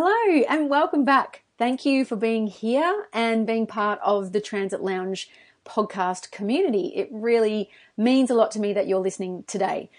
Hello, 0.00 0.44
and 0.48 0.70
welcome 0.70 1.04
back. 1.04 1.42
Thank 1.58 1.84
you 1.84 2.04
for 2.04 2.14
being 2.14 2.46
here 2.46 3.08
and 3.12 3.44
being 3.44 3.66
part 3.66 3.98
of 4.00 4.30
the 4.30 4.40
Transit 4.40 4.80
Lounge 4.80 5.28
podcast 5.66 6.30
community. 6.30 6.92
It 6.94 7.08
really 7.10 7.68
means 7.96 8.30
a 8.30 8.34
lot 8.34 8.52
to 8.52 8.60
me 8.60 8.72
that 8.74 8.86
you're 8.86 9.00
listening 9.00 9.42
today. 9.48 9.90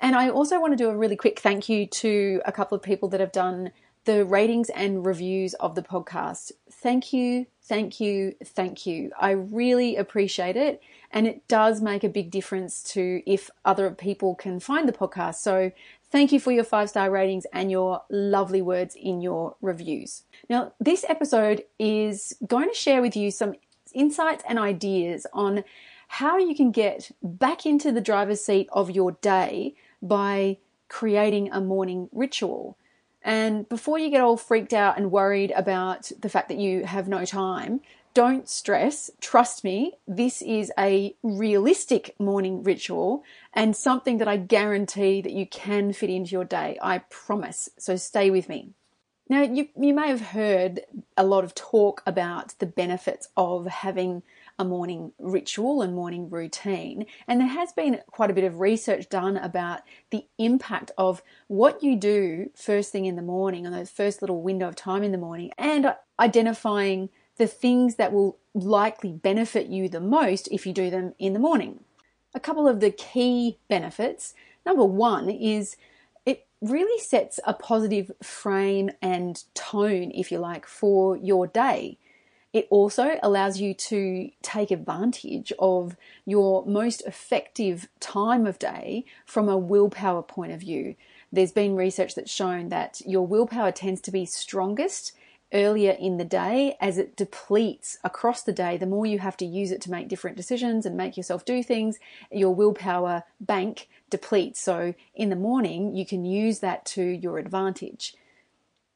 And 0.00 0.16
I 0.16 0.28
also 0.28 0.60
want 0.60 0.72
to 0.72 0.76
do 0.76 0.90
a 0.90 0.96
really 0.96 1.14
quick 1.14 1.38
thank 1.38 1.68
you 1.68 1.86
to 1.86 2.42
a 2.44 2.50
couple 2.50 2.74
of 2.74 2.82
people 2.82 3.08
that 3.10 3.20
have 3.20 3.30
done 3.30 3.70
the 4.06 4.24
ratings 4.24 4.70
and 4.70 5.06
reviews 5.06 5.54
of 5.54 5.76
the 5.76 5.82
podcast. 5.82 6.50
Thank 6.68 7.12
you, 7.12 7.46
thank 7.64 8.00
you, 8.00 8.34
thank 8.44 8.86
you. 8.86 9.10
I 9.18 9.30
really 9.30 9.96
appreciate 9.96 10.56
it. 10.56 10.82
And 11.10 11.26
it 11.26 11.46
does 11.48 11.80
make 11.80 12.04
a 12.04 12.08
big 12.08 12.30
difference 12.30 12.82
to 12.92 13.22
if 13.26 13.50
other 13.64 13.90
people 13.90 14.34
can 14.34 14.60
find 14.60 14.88
the 14.88 14.92
podcast. 14.92 15.36
So 15.36 15.72
thank 16.10 16.32
you 16.32 16.40
for 16.40 16.52
your 16.52 16.64
five 16.64 16.90
star 16.90 17.10
ratings 17.10 17.46
and 17.52 17.70
your 17.70 18.02
lovely 18.10 18.62
words 18.62 18.96
in 18.96 19.20
your 19.20 19.56
reviews. 19.60 20.24
Now, 20.48 20.72
this 20.78 21.04
episode 21.08 21.64
is 21.78 22.34
going 22.46 22.68
to 22.68 22.74
share 22.74 23.00
with 23.00 23.16
you 23.16 23.30
some 23.30 23.54
insights 23.94 24.44
and 24.48 24.58
ideas 24.58 25.26
on 25.32 25.64
how 26.08 26.36
you 26.38 26.54
can 26.54 26.70
get 26.70 27.10
back 27.22 27.64
into 27.64 27.90
the 27.90 28.00
driver's 28.00 28.44
seat 28.44 28.68
of 28.72 28.90
your 28.90 29.12
day 29.12 29.74
by 30.02 30.58
creating 30.88 31.50
a 31.50 31.60
morning 31.60 32.08
ritual. 32.12 32.76
And 33.24 33.66
before 33.68 33.98
you 33.98 34.10
get 34.10 34.20
all 34.20 34.36
freaked 34.36 34.74
out 34.74 34.98
and 34.98 35.10
worried 35.10 35.50
about 35.56 36.12
the 36.20 36.28
fact 36.28 36.48
that 36.48 36.58
you 36.58 36.84
have 36.84 37.08
no 37.08 37.24
time, 37.24 37.80
don't 38.12 38.48
stress. 38.48 39.10
Trust 39.20 39.64
me, 39.64 39.94
this 40.06 40.40
is 40.42 40.70
a 40.78 41.16
realistic 41.22 42.14
morning 42.20 42.62
ritual 42.62 43.24
and 43.52 43.74
something 43.74 44.18
that 44.18 44.28
I 44.28 44.36
guarantee 44.36 45.20
that 45.22 45.32
you 45.32 45.46
can 45.46 45.92
fit 45.92 46.10
into 46.10 46.32
your 46.32 46.44
day. 46.44 46.78
I 46.80 46.98
promise. 46.98 47.70
So 47.78 47.96
stay 47.96 48.30
with 48.30 48.48
me. 48.48 48.70
Now, 49.28 49.42
you, 49.42 49.68
you 49.80 49.94
may 49.94 50.08
have 50.08 50.20
heard 50.20 50.82
a 51.16 51.24
lot 51.24 51.44
of 51.44 51.54
talk 51.54 52.02
about 52.06 52.54
the 52.58 52.66
benefits 52.66 53.28
of 53.38 53.66
having 53.66 54.22
a 54.58 54.64
morning 54.64 55.12
ritual 55.18 55.82
and 55.82 55.94
morning 55.94 56.30
routine. 56.30 57.06
And 57.26 57.40
there 57.40 57.48
has 57.48 57.72
been 57.72 58.00
quite 58.10 58.30
a 58.30 58.34
bit 58.34 58.44
of 58.44 58.60
research 58.60 59.08
done 59.08 59.36
about 59.36 59.80
the 60.10 60.26
impact 60.38 60.90
of 60.96 61.22
what 61.48 61.82
you 61.82 61.96
do 61.96 62.50
first 62.54 62.92
thing 62.92 63.06
in 63.06 63.16
the 63.16 63.22
morning, 63.22 63.66
on 63.66 63.72
the 63.72 63.86
first 63.86 64.22
little 64.22 64.42
window 64.42 64.68
of 64.68 64.76
time 64.76 65.02
in 65.02 65.12
the 65.12 65.18
morning, 65.18 65.50
and 65.58 65.94
identifying 66.20 67.08
the 67.36 67.46
things 67.46 67.96
that 67.96 68.12
will 68.12 68.38
likely 68.54 69.12
benefit 69.12 69.66
you 69.66 69.88
the 69.88 70.00
most 70.00 70.48
if 70.52 70.66
you 70.66 70.72
do 70.72 70.88
them 70.90 71.14
in 71.18 71.32
the 71.32 71.40
morning. 71.40 71.80
A 72.34 72.40
couple 72.40 72.68
of 72.68 72.80
the 72.80 72.90
key 72.90 73.58
benefits. 73.68 74.34
Number 74.64 74.84
one 74.84 75.28
is 75.28 75.76
it 76.24 76.46
really 76.60 77.00
sets 77.00 77.40
a 77.44 77.54
positive 77.54 78.12
frame 78.22 78.90
and 79.02 79.42
tone, 79.54 80.12
if 80.14 80.30
you 80.30 80.38
like, 80.38 80.66
for 80.66 81.16
your 81.16 81.46
day. 81.46 81.98
It 82.54 82.68
also 82.70 83.18
allows 83.20 83.60
you 83.60 83.74
to 83.74 84.30
take 84.40 84.70
advantage 84.70 85.52
of 85.58 85.96
your 86.24 86.64
most 86.64 87.02
effective 87.04 87.88
time 87.98 88.46
of 88.46 88.60
day 88.60 89.04
from 89.26 89.48
a 89.48 89.58
willpower 89.58 90.22
point 90.22 90.52
of 90.52 90.60
view. 90.60 90.94
There's 91.32 91.50
been 91.50 91.74
research 91.74 92.14
that's 92.14 92.30
shown 92.30 92.68
that 92.68 93.02
your 93.04 93.26
willpower 93.26 93.72
tends 93.72 94.00
to 94.02 94.12
be 94.12 94.24
strongest 94.24 95.10
earlier 95.52 95.96
in 95.98 96.16
the 96.16 96.24
day 96.24 96.76
as 96.80 96.96
it 96.96 97.16
depletes 97.16 97.98
across 98.04 98.44
the 98.44 98.52
day. 98.52 98.76
The 98.76 98.86
more 98.86 99.04
you 99.04 99.18
have 99.18 99.36
to 99.38 99.44
use 99.44 99.72
it 99.72 99.80
to 99.82 99.90
make 99.90 100.06
different 100.06 100.36
decisions 100.36 100.86
and 100.86 100.96
make 100.96 101.16
yourself 101.16 101.44
do 101.44 101.60
things, 101.60 101.98
your 102.30 102.54
willpower 102.54 103.24
bank 103.40 103.88
depletes. 104.10 104.60
So 104.60 104.94
in 105.12 105.28
the 105.28 105.36
morning, 105.36 105.96
you 105.96 106.06
can 106.06 106.24
use 106.24 106.60
that 106.60 106.86
to 106.86 107.02
your 107.02 107.38
advantage. 107.38 108.14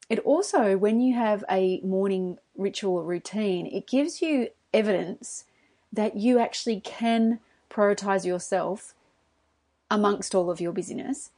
It 0.09 0.19
also, 0.21 0.77
when 0.77 1.01
you 1.01 1.15
have 1.15 1.45
a 1.51 1.81
morning 1.81 2.39
ritual 2.57 3.03
routine, 3.03 3.67
it 3.67 3.87
gives 3.87 4.23
you 4.23 4.49
evidence 4.73 5.45
that 5.93 6.17
you 6.17 6.39
actually 6.39 6.81
can 6.81 7.41
prioritize 7.71 8.25
yourself 8.25 8.95
amongst 9.91 10.35
all 10.35 10.51
of 10.51 10.61
your 10.61 10.73
busyness 10.73 11.31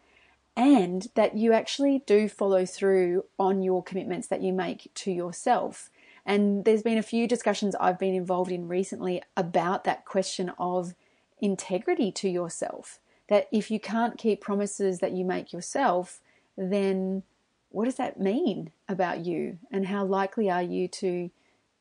and 0.56 1.08
that 1.14 1.36
you 1.36 1.52
actually 1.52 2.02
do 2.06 2.28
follow 2.28 2.66
through 2.66 3.24
on 3.38 3.62
your 3.62 3.82
commitments 3.82 4.26
that 4.28 4.42
you 4.42 4.52
make 4.52 4.90
to 4.94 5.10
yourself. 5.10 5.90
And 6.26 6.64
there's 6.64 6.82
been 6.82 6.98
a 6.98 7.02
few 7.02 7.26
discussions 7.26 7.74
I've 7.80 7.98
been 7.98 8.14
involved 8.14 8.52
in 8.52 8.68
recently 8.68 9.22
about 9.36 9.84
that 9.84 10.04
question 10.04 10.52
of 10.58 10.94
integrity 11.40 12.12
to 12.12 12.28
yourself. 12.28 12.98
That 13.28 13.48
if 13.52 13.70
you 13.70 13.80
can't 13.80 14.18
keep 14.18 14.40
promises 14.40 14.98
that 14.98 15.12
you 15.12 15.24
make 15.24 15.52
yourself, 15.52 16.20
then 16.56 17.22
what 17.70 17.86
does 17.86 17.96
that 17.96 18.20
mean 18.20 18.70
about 18.88 19.24
you? 19.24 19.58
And 19.70 19.86
how 19.86 20.04
likely 20.04 20.50
are 20.50 20.62
you 20.62 20.88
to 20.88 21.30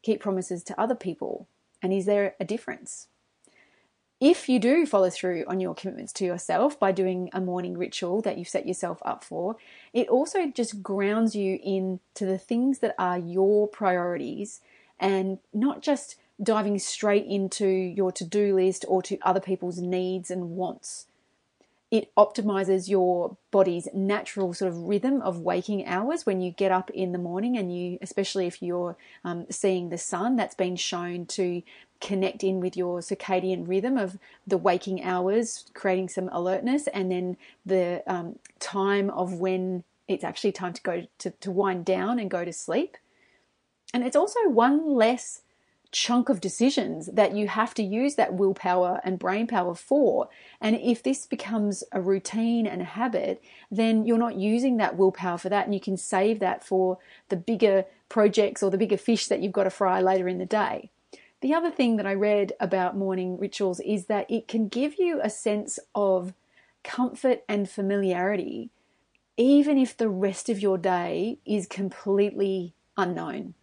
keep 0.01 0.21
promises 0.21 0.63
to 0.63 0.79
other 0.79 0.95
people? 0.95 1.47
And 1.81 1.91
is 1.93 2.05
there 2.05 2.35
a 2.39 2.45
difference? 2.45 3.07
if 4.19 4.49
you 4.49 4.59
do 4.59 4.85
follow 4.85 5.09
through 5.09 5.45
on 5.47 5.61
your 5.61 5.73
commitments 5.73 6.11
to 6.11 6.25
yourself 6.25 6.77
by 6.77 6.91
doing 6.91 7.29
a 7.31 7.39
morning 7.39 7.77
ritual 7.77 8.21
that 8.21 8.37
you've 8.37 8.49
set 8.49 8.67
yourself 8.67 9.01
up 9.05 9.23
for, 9.23 9.55
it 9.93 10.09
also 10.09 10.47
just 10.47 10.83
grounds 10.83 11.35
you 11.35 11.57
in 11.63 11.99
to 12.15 12.25
the 12.25 12.37
things 12.37 12.79
that 12.79 12.95
are 12.99 13.17
your 13.17 13.67
priorities 13.67 14.59
and 14.99 15.39
not 15.53 15.81
just 15.81 16.17
diving 16.41 16.77
straight 16.79 17.25
into 17.25 17.67
your 17.67 18.11
to-do 18.11 18.55
list 18.55 18.83
or 18.87 19.01
to 19.01 19.17
other 19.21 19.39
people's 19.39 19.79
needs 19.79 20.29
and 20.29 20.51
wants 20.51 21.05
it 21.91 22.13
optimizes 22.15 22.87
your 22.87 23.35
body's 23.49 23.87
natural 23.93 24.53
sort 24.53 24.71
of 24.71 24.77
rhythm 24.77 25.21
of 25.21 25.39
waking 25.39 25.85
hours 25.85 26.25
when 26.25 26.39
you 26.39 26.51
get 26.51 26.71
up 26.71 26.89
in 26.91 27.11
the 27.11 27.17
morning 27.17 27.57
and 27.57 27.75
you 27.75 27.97
especially 28.01 28.45
if 28.45 28.61
you're 28.61 28.95
um, 29.23 29.45
seeing 29.49 29.89
the 29.89 29.97
sun 29.97 30.35
that's 30.35 30.55
been 30.55 30.75
shown 30.75 31.25
to 31.25 31.63
connect 31.99 32.43
in 32.43 32.59
with 32.59 32.77
your 32.77 32.99
circadian 32.99 33.67
rhythm 33.67 33.97
of 33.97 34.17
the 34.45 34.57
waking 34.57 35.03
hours 35.03 35.65
creating 35.73 36.07
some 36.07 36.29
alertness 36.31 36.87
and 36.87 37.11
then 37.11 37.35
the 37.65 38.03
um, 38.07 38.37
time 38.59 39.09
of 39.09 39.33
when 39.33 39.83
it's 40.09 40.23
actually 40.23 40.51
time 40.51 40.73
to 40.73 40.81
go 40.81 41.07
to, 41.19 41.29
to 41.29 41.51
wind 41.51 41.85
down 41.85 42.19
and 42.19 42.31
go 42.31 42.43
to 42.43 42.51
sleep. 42.51 42.97
And 43.93 44.03
it's 44.03 44.15
also 44.15 44.49
one 44.49 44.95
less 44.95 45.41
chunk 45.91 46.29
of 46.29 46.39
decisions 46.39 47.07
that 47.07 47.35
you 47.35 47.47
have 47.47 47.73
to 47.73 47.83
use 47.83 48.15
that 48.15 48.33
willpower 48.33 49.01
and 49.03 49.17
brain 49.17 49.47
power 49.47 49.73
for. 49.73 50.29
And 50.61 50.75
if 50.75 51.01
this 51.01 51.25
becomes 51.25 51.83
a 51.91 51.99
routine 51.99 52.67
and 52.67 52.81
a 52.81 52.85
habit, 52.85 53.43
then 53.71 54.05
you're 54.05 54.17
not 54.17 54.35
using 54.35 54.77
that 54.77 54.97
willpower 54.97 55.37
for 55.37 55.49
that 55.49 55.65
and 55.65 55.73
you 55.73 55.79
can 55.79 55.97
save 55.97 56.39
that 56.39 56.63
for 56.63 56.99
the 57.29 57.35
bigger 57.35 57.85
projects 58.07 58.61
or 58.61 58.69
the 58.69 58.77
bigger 58.77 58.97
fish 58.97 59.27
that 59.27 59.41
you've 59.41 59.51
got 59.51 59.63
to 59.63 59.69
fry 59.69 59.99
later 59.99 60.27
in 60.27 60.37
the 60.37 60.45
day. 60.45 60.91
The 61.41 61.53
other 61.53 61.71
thing 61.71 61.95
that 61.95 62.05
I 62.05 62.13
read 62.13 62.53
about 62.59 62.97
morning 62.97 63.39
rituals 63.39 63.79
is 63.79 64.05
that 64.05 64.29
it 64.29 64.47
can 64.47 64.67
give 64.67 64.99
you 64.99 65.19
a 65.23 65.29
sense 65.29 65.79
of 65.95 66.33
comfort 66.83 67.43
and 67.47 67.69
familiarity, 67.69 68.69
even 69.37 69.77
if 69.77 69.95
the 69.95 70.09
rest 70.09 70.49
of 70.49 70.59
your 70.59 70.77
day 70.77 71.39
is 71.45 71.65
completely 71.65 72.73
unknown 72.97 73.53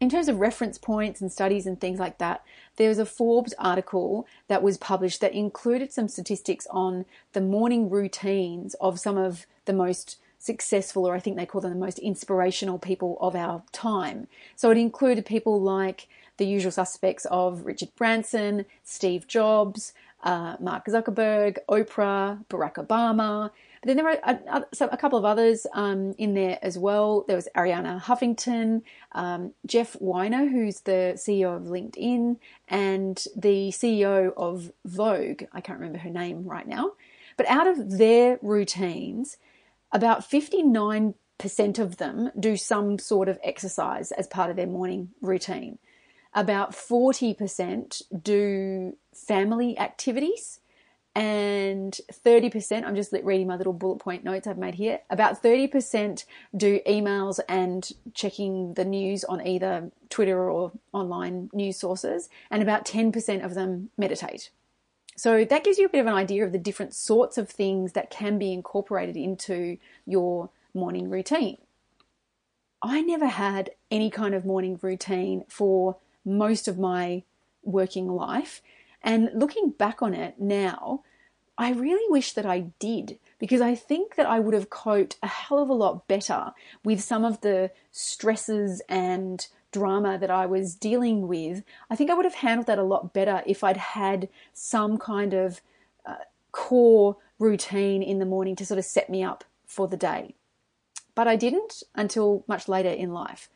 in 0.00 0.08
terms 0.08 0.28
of 0.28 0.38
reference 0.38 0.78
points 0.78 1.20
and 1.20 1.32
studies 1.32 1.66
and 1.66 1.80
things 1.80 1.98
like 1.98 2.18
that, 2.18 2.44
there 2.76 2.88
was 2.88 2.98
a 2.98 3.06
Forbes 3.06 3.54
article 3.58 4.26
that 4.46 4.62
was 4.62 4.78
published 4.78 5.20
that 5.20 5.32
included 5.32 5.92
some 5.92 6.08
statistics 6.08 6.66
on 6.70 7.04
the 7.32 7.40
morning 7.40 7.90
routines 7.90 8.74
of 8.74 9.00
some 9.00 9.16
of 9.16 9.46
the 9.64 9.72
most 9.72 10.18
successful, 10.38 11.04
or 11.04 11.16
I 11.16 11.20
think 11.20 11.36
they 11.36 11.46
call 11.46 11.60
them 11.60 11.72
the 11.72 11.78
most 11.78 11.98
inspirational 11.98 12.78
people 12.78 13.18
of 13.20 13.34
our 13.34 13.62
time. 13.72 14.28
So 14.54 14.70
it 14.70 14.78
included 14.78 15.26
people 15.26 15.60
like 15.60 16.08
the 16.36 16.46
usual 16.46 16.70
suspects 16.70 17.24
of 17.26 17.66
Richard 17.66 17.90
Branson, 17.96 18.64
Steve 18.84 19.26
Jobs, 19.26 19.92
uh, 20.22 20.56
Mark 20.60 20.86
Zuckerberg, 20.86 21.58
Oprah, 21.68 22.44
Barack 22.46 22.74
Obama, 22.74 23.50
but 23.80 23.88
then 23.88 23.96
there 23.96 24.04
were 24.04 24.18
a, 24.22 24.64
a, 24.80 24.96
couple 24.96 25.18
of 25.18 25.24
others 25.24 25.66
um, 25.72 26.14
in 26.18 26.34
there 26.34 26.58
as 26.62 26.78
well. 26.78 27.24
There 27.26 27.36
was 27.36 27.48
Arianna 27.56 28.02
Huffington, 28.02 28.82
um, 29.12 29.52
Jeff 29.66 29.96
Weiner, 30.00 30.46
who's 30.46 30.80
the 30.80 31.14
CEO 31.16 31.56
of 31.56 31.64
LinkedIn, 31.64 32.36
and 32.68 33.24
the 33.36 33.68
CEO 33.70 34.32
of 34.36 34.72
Vogue. 34.84 35.44
I 35.52 35.60
can't 35.60 35.78
remember 35.78 35.98
her 35.98 36.10
name 36.10 36.44
right 36.44 36.66
now. 36.66 36.92
But 37.36 37.46
out 37.46 37.68
of 37.68 37.98
their 37.98 38.38
routines, 38.42 39.36
about 39.92 40.28
59% 40.28 41.14
of 41.78 41.96
them 41.98 42.30
do 42.38 42.56
some 42.56 42.98
sort 42.98 43.28
of 43.28 43.38
exercise 43.44 44.10
as 44.12 44.26
part 44.26 44.50
of 44.50 44.56
their 44.56 44.66
morning 44.66 45.10
routine. 45.20 45.78
About 46.34 46.72
40% 46.72 48.02
do 48.22 48.96
family 49.14 49.78
activities 49.78 50.60
and 51.14 51.98
30%, 52.12 52.84
I'm 52.84 52.94
just 52.94 53.12
reading 53.22 53.48
my 53.48 53.56
little 53.56 53.72
bullet 53.72 53.98
point 53.98 54.24
notes 54.24 54.46
I've 54.46 54.58
made 54.58 54.76
here, 54.76 55.00
about 55.10 55.42
30% 55.42 56.24
do 56.56 56.80
emails 56.86 57.40
and 57.48 57.90
checking 58.14 58.74
the 58.74 58.84
news 58.84 59.24
on 59.24 59.44
either 59.46 59.90
Twitter 60.10 60.50
or 60.50 60.72
online 60.92 61.50
news 61.52 61.76
sources, 61.76 62.28
and 62.50 62.62
about 62.62 62.84
10% 62.84 63.44
of 63.44 63.54
them 63.54 63.90
meditate. 63.98 64.50
So 65.16 65.44
that 65.44 65.64
gives 65.64 65.78
you 65.78 65.86
a 65.86 65.88
bit 65.88 66.00
of 66.00 66.06
an 66.06 66.14
idea 66.14 66.44
of 66.44 66.52
the 66.52 66.58
different 66.58 66.94
sorts 66.94 67.36
of 67.36 67.48
things 67.48 67.92
that 67.94 68.10
can 68.10 68.38
be 68.38 68.52
incorporated 68.52 69.16
into 69.16 69.78
your 70.06 70.50
morning 70.72 71.10
routine. 71.10 71.58
I 72.80 73.00
never 73.00 73.26
had 73.26 73.70
any 73.90 74.10
kind 74.10 74.34
of 74.34 74.44
morning 74.44 74.78
routine 74.80 75.44
for 75.48 75.96
most 76.24 76.68
of 76.68 76.78
my 76.78 77.24
working 77.64 78.06
life. 78.06 78.62
And 79.08 79.30
looking 79.32 79.70
back 79.70 80.02
on 80.02 80.12
it 80.12 80.38
now, 80.38 81.02
I 81.56 81.72
really 81.72 82.04
wish 82.10 82.34
that 82.34 82.44
I 82.44 82.66
did 82.78 83.18
because 83.38 83.62
I 83.62 83.74
think 83.74 84.16
that 84.16 84.26
I 84.26 84.38
would 84.38 84.52
have 84.52 84.68
coped 84.68 85.16
a 85.22 85.26
hell 85.26 85.58
of 85.58 85.70
a 85.70 85.72
lot 85.72 86.06
better 86.06 86.52
with 86.84 87.00
some 87.00 87.24
of 87.24 87.40
the 87.40 87.70
stresses 87.90 88.82
and 88.86 89.46
drama 89.72 90.18
that 90.18 90.30
I 90.30 90.44
was 90.44 90.74
dealing 90.74 91.26
with. 91.26 91.64
I 91.88 91.96
think 91.96 92.10
I 92.10 92.14
would 92.14 92.26
have 92.26 92.34
handled 92.34 92.66
that 92.66 92.78
a 92.78 92.82
lot 92.82 93.14
better 93.14 93.42
if 93.46 93.64
I'd 93.64 93.78
had 93.78 94.28
some 94.52 94.98
kind 94.98 95.32
of 95.32 95.62
uh, 96.04 96.16
core 96.52 97.16
routine 97.38 98.02
in 98.02 98.18
the 98.18 98.26
morning 98.26 98.56
to 98.56 98.66
sort 98.66 98.76
of 98.76 98.84
set 98.84 99.08
me 99.08 99.22
up 99.22 99.42
for 99.64 99.88
the 99.88 99.96
day. 99.96 100.34
But 101.14 101.26
I 101.26 101.36
didn't 101.36 101.82
until 101.94 102.44
much 102.46 102.68
later 102.68 102.90
in 102.90 103.14
life. 103.14 103.48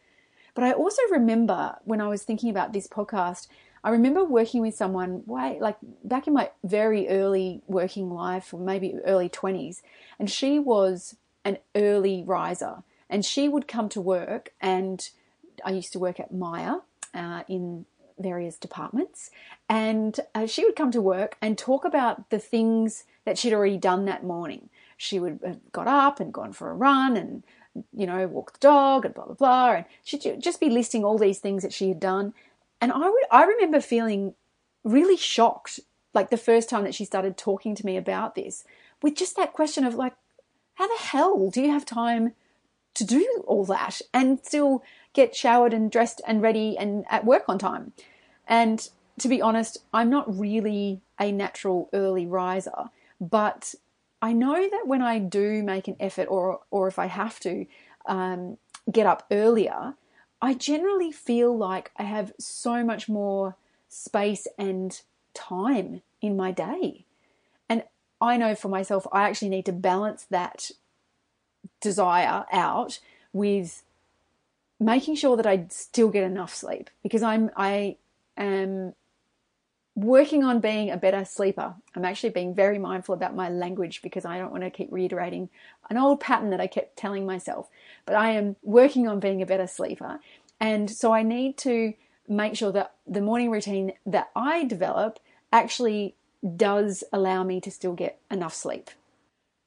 But 0.55 0.65
I 0.65 0.73
also 0.73 1.03
remember 1.11 1.77
when 1.85 2.01
I 2.01 2.09
was 2.09 2.23
thinking 2.23 2.49
about 2.49 2.73
this 2.73 2.87
podcast, 2.87 3.49
I 3.84 3.90
remember 3.90 4.25
working 4.25 4.61
with 4.61 4.75
someone 4.75 5.23
way 5.26 5.58
like 5.61 5.76
back 6.05 6.26
in 6.26 6.34
my 6.34 6.50
very 6.62 7.08
early 7.08 7.62
working 7.67 8.11
life 8.11 8.55
or 8.55 8.61
maybe 8.61 8.94
early 9.05 9.29
20s 9.29 9.82
and 10.19 10.31
she 10.31 10.58
was 10.58 11.17
an 11.44 11.58
early 11.75 12.23
riser 12.25 12.82
and 13.11 13.25
she 13.25 13.49
would 13.49 13.67
come 13.67 13.88
to 13.90 14.00
work 14.00 14.52
and 14.61 15.08
I 15.64 15.73
used 15.73 15.93
to 15.94 15.99
work 15.99 16.20
at 16.20 16.32
Myer 16.32 16.76
uh, 17.14 17.43
in 17.49 17.87
various 18.19 18.56
departments 18.56 19.31
and 19.69 20.19
uh, 20.34 20.46
she 20.46 20.64
would 20.64 20.76
come 20.76 20.93
to 20.93 21.00
work 21.00 21.37
and 21.43 21.58
talk 21.58 21.84
about 21.84 22.31
the 22.31 22.38
things 22.38 23.05
that 23.25 23.37
she'd 23.37 23.52
already 23.52 23.79
done 23.79 24.05
that 24.05 24.25
morning. 24.25 24.69
She 24.96 25.19
would 25.19 25.40
have 25.44 25.73
got 25.73 25.88
up 25.88 26.20
and 26.20 26.32
gone 26.32 26.52
for 26.52 26.70
a 26.70 26.75
run 26.75 27.17
and 27.17 27.43
you 27.94 28.06
know, 28.06 28.26
walk 28.26 28.52
the 28.52 28.58
dog 28.58 29.05
and 29.05 29.14
blah 29.14 29.25
blah 29.25 29.34
blah, 29.34 29.73
and 29.73 29.84
she'd 30.05 30.40
just 30.40 30.61
be 30.61 30.69
listing 30.69 31.05
all 31.05 31.19
these 31.19 31.38
things 31.38 31.62
that 31.62 31.73
she 31.73 31.88
had 31.88 32.00
done. 32.00 32.34
And 32.82 32.90
I 32.93 33.08
would, 33.08 33.25
I 33.31 33.44
remember 33.44 33.81
feeling 33.81 34.34
really 34.82 35.17
shocked, 35.17 35.79
like 36.12 36.31
the 36.31 36.37
first 36.37 36.69
time 36.69 36.82
that 36.82 36.96
she 36.96 37.05
started 37.05 37.38
talking 37.38 37.76
to 37.76 37.87
me 37.87 37.96
about 37.96 38.34
this, 38.34 38.64
with 39.00 39.14
just 39.14 39.37
that 39.37 39.52
question 39.52 39.84
of 39.84 39.94
like, 39.94 40.14
how 40.75 40.88
the 40.88 41.02
hell 41.02 41.49
do 41.49 41.62
you 41.62 41.70
have 41.70 41.87
time 41.87 42.32
to 42.94 43.05
do 43.05 43.44
all 43.46 43.64
that 43.67 44.02
and 44.12 44.44
still 44.44 44.82
get 45.12 45.37
showered 45.37 45.73
and 45.73 45.93
dressed 45.93 46.20
and 46.26 46.43
ready 46.43 46.76
and 46.76 47.05
at 47.08 47.25
work 47.25 47.44
on 47.49 47.56
time? 47.56 47.93
And 48.49 48.88
to 49.20 49.29
be 49.29 49.40
honest, 49.40 49.79
I'm 49.94 50.11
not 50.11 50.37
really 50.37 51.02
a 51.20 51.31
natural 51.31 51.88
early 51.93 52.26
riser, 52.26 52.90
but 53.20 53.76
I 54.20 54.32
know 54.32 54.69
that 54.69 54.87
when 54.87 55.02
I 55.02 55.20
do 55.20 55.62
make 55.62 55.87
an 55.87 55.96
effort, 56.00 56.26
or 56.29 56.61
or 56.73 56.88
if 56.88 56.99
I 56.99 57.06
have 57.06 57.38
to 57.40 57.67
um, 58.06 58.58
get 58.90 59.06
up 59.06 59.25
earlier, 59.31 59.94
I 60.43 60.55
generally 60.55 61.12
feel 61.12 61.56
like 61.56 61.93
I 61.97 62.03
have 62.03 62.33
so 62.39 62.85
much 62.85 63.09
more 63.09 63.56
space 63.89 64.49
and 64.59 65.00
time 65.35 66.03
in 66.21 66.37
my 66.37 66.50
day. 66.50 67.05
And 67.69 67.85
I 68.21 68.37
know 68.37 68.56
for 68.56 68.69
myself, 68.69 69.06
I 69.12 69.23
actually 69.23 69.50
need 69.50 69.67
to 69.67 69.73
balance 69.73 70.27
that 70.31 70.73
desire 71.81 72.44
out 72.53 72.99
with 73.33 73.85
making 74.81 75.15
sure 75.15 75.37
that 75.37 75.47
I 75.47 75.67
still 75.71 76.09
get 76.09 76.25
enough 76.25 76.53
sleep 76.53 76.91
because 77.05 77.23
I'm 77.23 77.50
I 77.56 77.97
am 78.37 78.94
working 79.94 80.43
on 80.43 80.61
being 80.61 80.91
a 80.91 80.97
better 80.97 81.25
sleeper. 81.25 81.75
I'm 81.94 82.05
actually 82.05 82.31
being 82.31 82.55
very 82.55 82.79
mindful 82.79 83.15
about 83.15 83.37
my 83.37 83.50
language 83.50 84.00
because 84.03 84.25
I 84.25 84.39
don't 84.39 84.50
want 84.50 84.62
to 84.62 84.71
keep 84.71 84.91
reiterating 84.91 85.50
an 85.91 85.99
old 85.99 86.21
pattern 86.21 86.50
that 86.50 86.61
I 86.61 86.67
kept 86.67 86.97
telling 86.97 87.27
myself. 87.27 87.69
But 88.06 88.17
I 88.17 88.31
am 88.31 88.56
working 88.62 89.06
on 89.06 89.21
being 89.21 89.43
a 89.43 89.47
better 89.47 89.67
sleeper. 89.67 90.21
And 90.61 90.91
so 90.91 91.12
I 91.12 91.23
need 91.23 91.59
to 91.59 91.93
make 92.27 92.56
sure 92.56 92.73
that 92.73 92.94
the 93.06 93.21
morning 93.21 93.50
routine 93.50 93.93
that 94.06 94.31
I 94.35 94.65
develop 94.65 95.19
actually 95.53 96.15
does 96.56 97.05
allow 97.12 97.44
me 97.44 97.61
to 97.61 97.71
still 97.71 97.94
get 97.94 98.19
enough 98.31 98.55
sleep. 98.55 98.91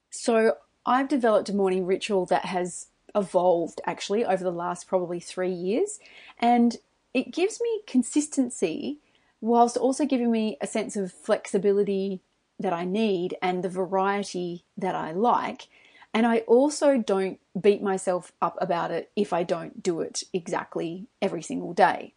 So 0.09 0.57
I've 0.85 1.07
developed 1.07 1.49
a 1.49 1.55
morning 1.55 1.85
ritual 1.85 2.25
that 2.27 2.45
has 2.45 2.87
evolved 3.13 3.79
actually 3.85 4.25
over 4.25 4.43
the 4.43 4.51
last 4.51 4.87
probably 4.87 5.19
three 5.19 5.51
years. 5.51 5.99
And 6.39 6.77
it 7.13 7.31
gives 7.31 7.61
me 7.61 7.81
consistency 7.85 8.99
whilst 9.45 9.77
also 9.77 10.05
giving 10.05 10.31
me 10.31 10.57
a 10.59 10.67
sense 10.67 10.95
of 10.95 11.13
flexibility 11.13 12.19
that 12.59 12.73
I 12.73 12.83
need 12.83 13.35
and 13.41 13.63
the 13.63 13.69
variety 13.69 14.65
that 14.75 14.95
I 14.95 15.11
like. 15.11 15.67
And 16.13 16.25
I 16.25 16.39
also 16.39 16.97
don't 16.97 17.39
beat 17.59 17.83
myself 17.83 18.31
up 18.41 18.57
about 18.59 18.89
it 18.89 19.11
if 19.15 19.33
I 19.33 19.43
don't 19.43 19.83
do 19.83 20.01
it 20.01 20.23
exactly 20.33 21.07
every 21.21 21.43
single 21.43 21.73
day. 21.73 22.13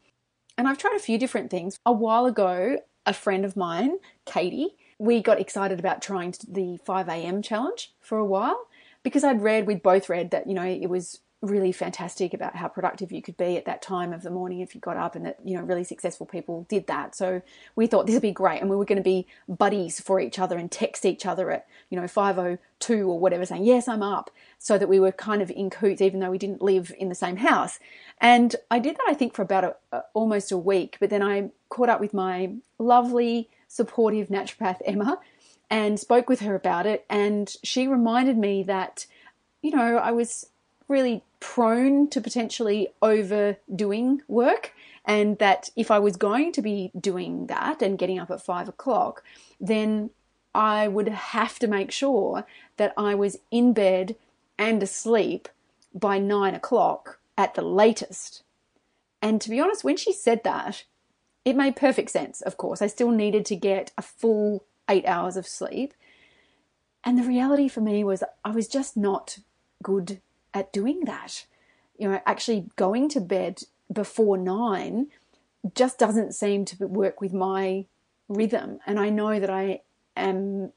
And 0.56 0.66
I've 0.66 0.78
tried 0.78 0.96
a 0.96 1.00
few 1.00 1.18
different 1.18 1.50
things. 1.50 1.78
A 1.84 1.92
while 1.92 2.24
ago, 2.24 2.78
a 3.04 3.12
friend 3.12 3.44
of 3.44 3.56
mine, 3.56 3.98
Katie, 4.24 4.76
we 4.98 5.20
got 5.20 5.40
excited 5.40 5.78
about 5.78 6.00
trying 6.00 6.34
the 6.48 6.78
5 6.84 7.08
a.m. 7.08 7.42
challenge 7.42 7.92
for 8.00 8.16
a 8.16 8.24
while 8.24 8.68
because 9.02 9.22
I'd 9.22 9.42
read, 9.42 9.66
we'd 9.66 9.82
both 9.82 10.08
read 10.08 10.30
that, 10.30 10.46
you 10.46 10.54
know, 10.54 10.64
it 10.64 10.88
was 10.88 11.20
really 11.40 11.70
fantastic 11.70 12.34
about 12.34 12.56
how 12.56 12.66
productive 12.66 13.12
you 13.12 13.22
could 13.22 13.36
be 13.36 13.56
at 13.56 13.64
that 13.64 13.80
time 13.80 14.12
of 14.12 14.22
the 14.22 14.30
morning 14.30 14.58
if 14.60 14.74
you 14.74 14.80
got 14.80 14.96
up 14.96 15.14
and 15.14 15.24
that 15.24 15.38
you 15.44 15.56
know 15.56 15.62
really 15.62 15.84
successful 15.84 16.26
people 16.26 16.66
did 16.68 16.86
that. 16.88 17.14
So 17.14 17.42
we 17.76 17.86
thought 17.86 18.06
this 18.06 18.14
would 18.14 18.22
be 18.22 18.32
great 18.32 18.60
and 18.60 18.68
we 18.68 18.74
were 18.74 18.84
going 18.84 18.96
to 18.96 19.02
be 19.02 19.26
buddies 19.48 20.00
for 20.00 20.18
each 20.18 20.38
other 20.38 20.58
and 20.58 20.70
text 20.70 21.04
each 21.04 21.24
other 21.26 21.50
at 21.52 21.66
you 21.90 22.00
know 22.00 22.08
502 22.08 23.08
or 23.08 23.18
whatever 23.20 23.46
saying 23.46 23.64
yes 23.64 23.86
i'm 23.86 24.02
up 24.02 24.30
so 24.58 24.76
that 24.78 24.88
we 24.88 24.98
were 24.98 25.12
kind 25.12 25.40
of 25.40 25.50
in 25.50 25.70
coots 25.70 26.00
even 26.00 26.18
though 26.18 26.30
we 26.30 26.38
didn't 26.38 26.60
live 26.60 26.92
in 26.98 27.08
the 27.08 27.14
same 27.14 27.36
house. 27.36 27.78
And 28.20 28.56
i 28.70 28.80
did 28.80 28.96
that 28.96 29.06
i 29.08 29.14
think 29.14 29.32
for 29.34 29.42
about 29.42 29.64
a, 29.64 29.76
a, 29.92 30.02
almost 30.14 30.50
a 30.50 30.58
week 30.58 30.96
but 30.98 31.10
then 31.10 31.22
i 31.22 31.50
caught 31.68 31.88
up 31.88 32.00
with 32.00 32.12
my 32.12 32.50
lovely 32.78 33.48
supportive 33.68 34.28
naturopath 34.28 34.80
emma 34.84 35.20
and 35.70 36.00
spoke 36.00 36.28
with 36.28 36.40
her 36.40 36.54
about 36.54 36.86
it. 36.86 37.04
And 37.10 37.54
she 37.62 37.86
reminded 37.86 38.36
me 38.36 38.62
that 38.64 39.06
you 39.62 39.70
know 39.70 39.98
i 39.98 40.10
was 40.10 40.46
really 40.88 41.22
prone 41.40 42.08
to 42.10 42.20
potentially 42.20 42.88
overdoing 43.02 44.22
work. 44.28 44.72
And 45.04 45.38
that 45.38 45.70
if 45.74 45.90
I 45.90 45.98
was 45.98 46.16
going 46.16 46.52
to 46.52 46.62
be 46.62 46.90
doing 46.98 47.46
that 47.46 47.80
and 47.80 47.98
getting 47.98 48.18
up 48.18 48.30
at 48.30 48.42
five 48.42 48.68
o'clock, 48.68 49.22
then 49.60 50.10
I 50.54 50.88
would 50.88 51.08
have 51.08 51.58
to 51.60 51.66
make 51.66 51.90
sure 51.90 52.44
that 52.76 52.92
I 52.96 53.14
was 53.14 53.38
in 53.50 53.72
bed 53.72 54.16
and 54.58 54.82
asleep 54.82 55.48
by 55.94 56.18
nine 56.18 56.54
o'clock 56.54 57.20
at 57.36 57.54
the 57.54 57.62
latest. 57.62 58.42
And 59.22 59.40
to 59.40 59.50
be 59.50 59.60
honest, 59.60 59.84
when 59.84 59.96
she 59.96 60.12
said 60.12 60.44
that, 60.44 60.84
it 61.44 61.56
made 61.56 61.76
perfect 61.76 62.10
sense, 62.10 62.40
of 62.42 62.56
course. 62.56 62.82
I 62.82 62.88
still 62.88 63.10
needed 63.10 63.46
to 63.46 63.56
get 63.56 63.92
a 63.96 64.02
full 64.02 64.64
eight 64.88 65.06
hours 65.06 65.36
of 65.36 65.46
sleep. 65.46 65.94
And 67.04 67.18
the 67.18 67.26
reality 67.26 67.68
for 67.68 67.80
me 67.80 68.04
was 68.04 68.22
I 68.44 68.50
was 68.50 68.68
just 68.68 68.96
not 68.96 69.38
good 69.82 70.20
at 70.58 70.72
doing 70.72 71.04
that. 71.04 71.46
You 71.98 72.10
know, 72.10 72.20
actually 72.26 72.66
going 72.76 73.08
to 73.10 73.20
bed 73.20 73.62
before 73.92 74.36
nine 74.36 75.08
just 75.74 75.98
doesn't 75.98 76.34
seem 76.34 76.64
to 76.66 76.86
work 76.86 77.20
with 77.20 77.32
my 77.32 77.86
rhythm. 78.28 78.80
And 78.86 78.98
I 79.00 79.08
know 79.08 79.40
that 79.40 79.50
I 79.50 79.80
am 80.16 80.72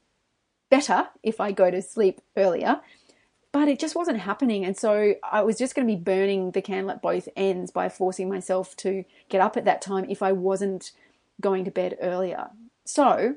better 0.70 1.08
if 1.22 1.40
I 1.40 1.52
go 1.52 1.70
to 1.70 1.82
sleep 1.82 2.20
earlier, 2.36 2.80
but 3.52 3.68
it 3.68 3.78
just 3.78 3.94
wasn't 3.94 4.20
happening. 4.20 4.64
And 4.64 4.76
so 4.76 5.14
I 5.22 5.42
was 5.42 5.58
just 5.58 5.74
going 5.74 5.86
to 5.86 5.94
be 5.94 6.00
burning 6.00 6.52
the 6.52 6.62
candle 6.62 6.90
at 6.90 7.02
both 7.02 7.28
ends 7.36 7.70
by 7.70 7.88
forcing 7.88 8.28
myself 8.28 8.74
to 8.78 9.04
get 9.28 9.40
up 9.40 9.56
at 9.56 9.64
that 9.66 9.82
time 9.82 10.06
if 10.08 10.22
I 10.22 10.32
wasn't 10.32 10.92
going 11.40 11.64
to 11.64 11.70
bed 11.70 11.98
earlier. 12.00 12.50
So 12.84 13.36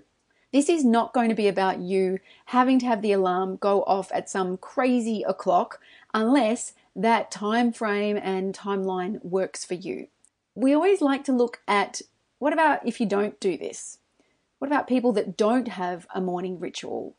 this 0.54 0.70
is 0.70 0.86
not 0.86 1.14
going 1.14 1.28
to 1.28 1.36
be 1.36 1.50
about 1.50 1.80
you 1.80 2.20
having 2.46 2.80
to 2.80 2.86
have 2.86 3.02
the 3.02 3.12
alarm 3.12 3.58
go 3.58 3.84
off 3.84 4.10
at 4.14 4.30
some 4.30 4.56
crazy 4.58 5.22
o'clock 5.24 5.82
unless 6.16 6.74
that 6.96 7.30
time 7.30 7.72
frame 7.72 8.18
and 8.18 8.56
timeline 8.56 9.24
works 9.24 9.66
for 9.66 9.74
you. 9.76 10.08
We 10.56 10.74
always 10.74 11.02
like 11.02 11.26
to 11.26 11.34
look 11.34 11.62
at 11.68 12.02
what 12.40 12.54
about 12.54 12.88
if 12.88 13.00
you 13.00 13.06
don't 13.06 13.40
do 13.40 13.58
this? 13.58 14.00
What 14.58 14.68
about 14.68 14.88
people 14.88 15.12
that 15.14 15.38
don't 15.38 15.68
have 15.68 16.08
a 16.16 16.22
morning 16.22 16.58
ritual? 16.60 17.16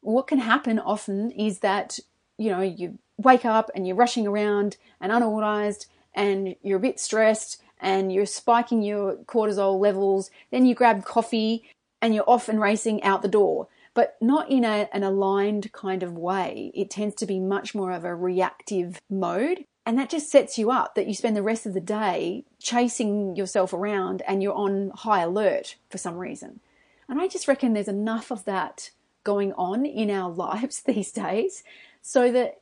What 0.00 0.28
can 0.28 0.38
happen 0.38 0.78
often 0.78 1.32
is 1.32 1.58
that 1.58 1.98
you 2.38 2.50
know, 2.50 2.60
you 2.60 2.98
wake 3.16 3.44
up 3.44 3.70
and 3.74 3.86
you're 3.86 3.96
rushing 3.96 4.26
around 4.26 4.76
and 5.00 5.10
unorganized 5.10 5.86
and 6.14 6.54
you're 6.62 6.78
a 6.78 6.80
bit 6.80 7.00
stressed 7.00 7.60
and 7.80 8.12
you're 8.12 8.26
spiking 8.26 8.82
your 8.82 9.16
cortisol 9.26 9.78
levels, 9.80 10.30
then 10.50 10.64
you 10.64 10.74
grab 10.74 11.04
coffee 11.04 11.68
and 12.00 12.14
you're 12.14 12.28
off 12.28 12.48
and 12.48 12.60
racing 12.60 13.02
out 13.02 13.22
the 13.22 13.28
door. 13.28 13.66
But 13.98 14.16
not 14.20 14.48
in 14.48 14.64
a, 14.64 14.88
an 14.92 15.02
aligned 15.02 15.72
kind 15.72 16.04
of 16.04 16.16
way. 16.16 16.70
It 16.72 16.88
tends 16.88 17.16
to 17.16 17.26
be 17.26 17.40
much 17.40 17.74
more 17.74 17.90
of 17.90 18.04
a 18.04 18.14
reactive 18.14 19.00
mode. 19.10 19.64
And 19.84 19.98
that 19.98 20.08
just 20.08 20.30
sets 20.30 20.56
you 20.56 20.70
up 20.70 20.94
that 20.94 21.08
you 21.08 21.14
spend 21.14 21.36
the 21.36 21.42
rest 21.42 21.66
of 21.66 21.74
the 21.74 21.80
day 21.80 22.44
chasing 22.60 23.34
yourself 23.34 23.72
around 23.72 24.22
and 24.28 24.40
you're 24.40 24.54
on 24.54 24.92
high 24.94 25.22
alert 25.22 25.74
for 25.90 25.98
some 25.98 26.16
reason. 26.16 26.60
And 27.08 27.20
I 27.20 27.26
just 27.26 27.48
reckon 27.48 27.72
there's 27.72 27.88
enough 27.88 28.30
of 28.30 28.44
that 28.44 28.92
going 29.24 29.52
on 29.54 29.84
in 29.84 30.12
our 30.12 30.30
lives 30.46 30.80
these 30.80 31.10
days 31.10 31.64
so 32.00 32.30
that 32.30 32.60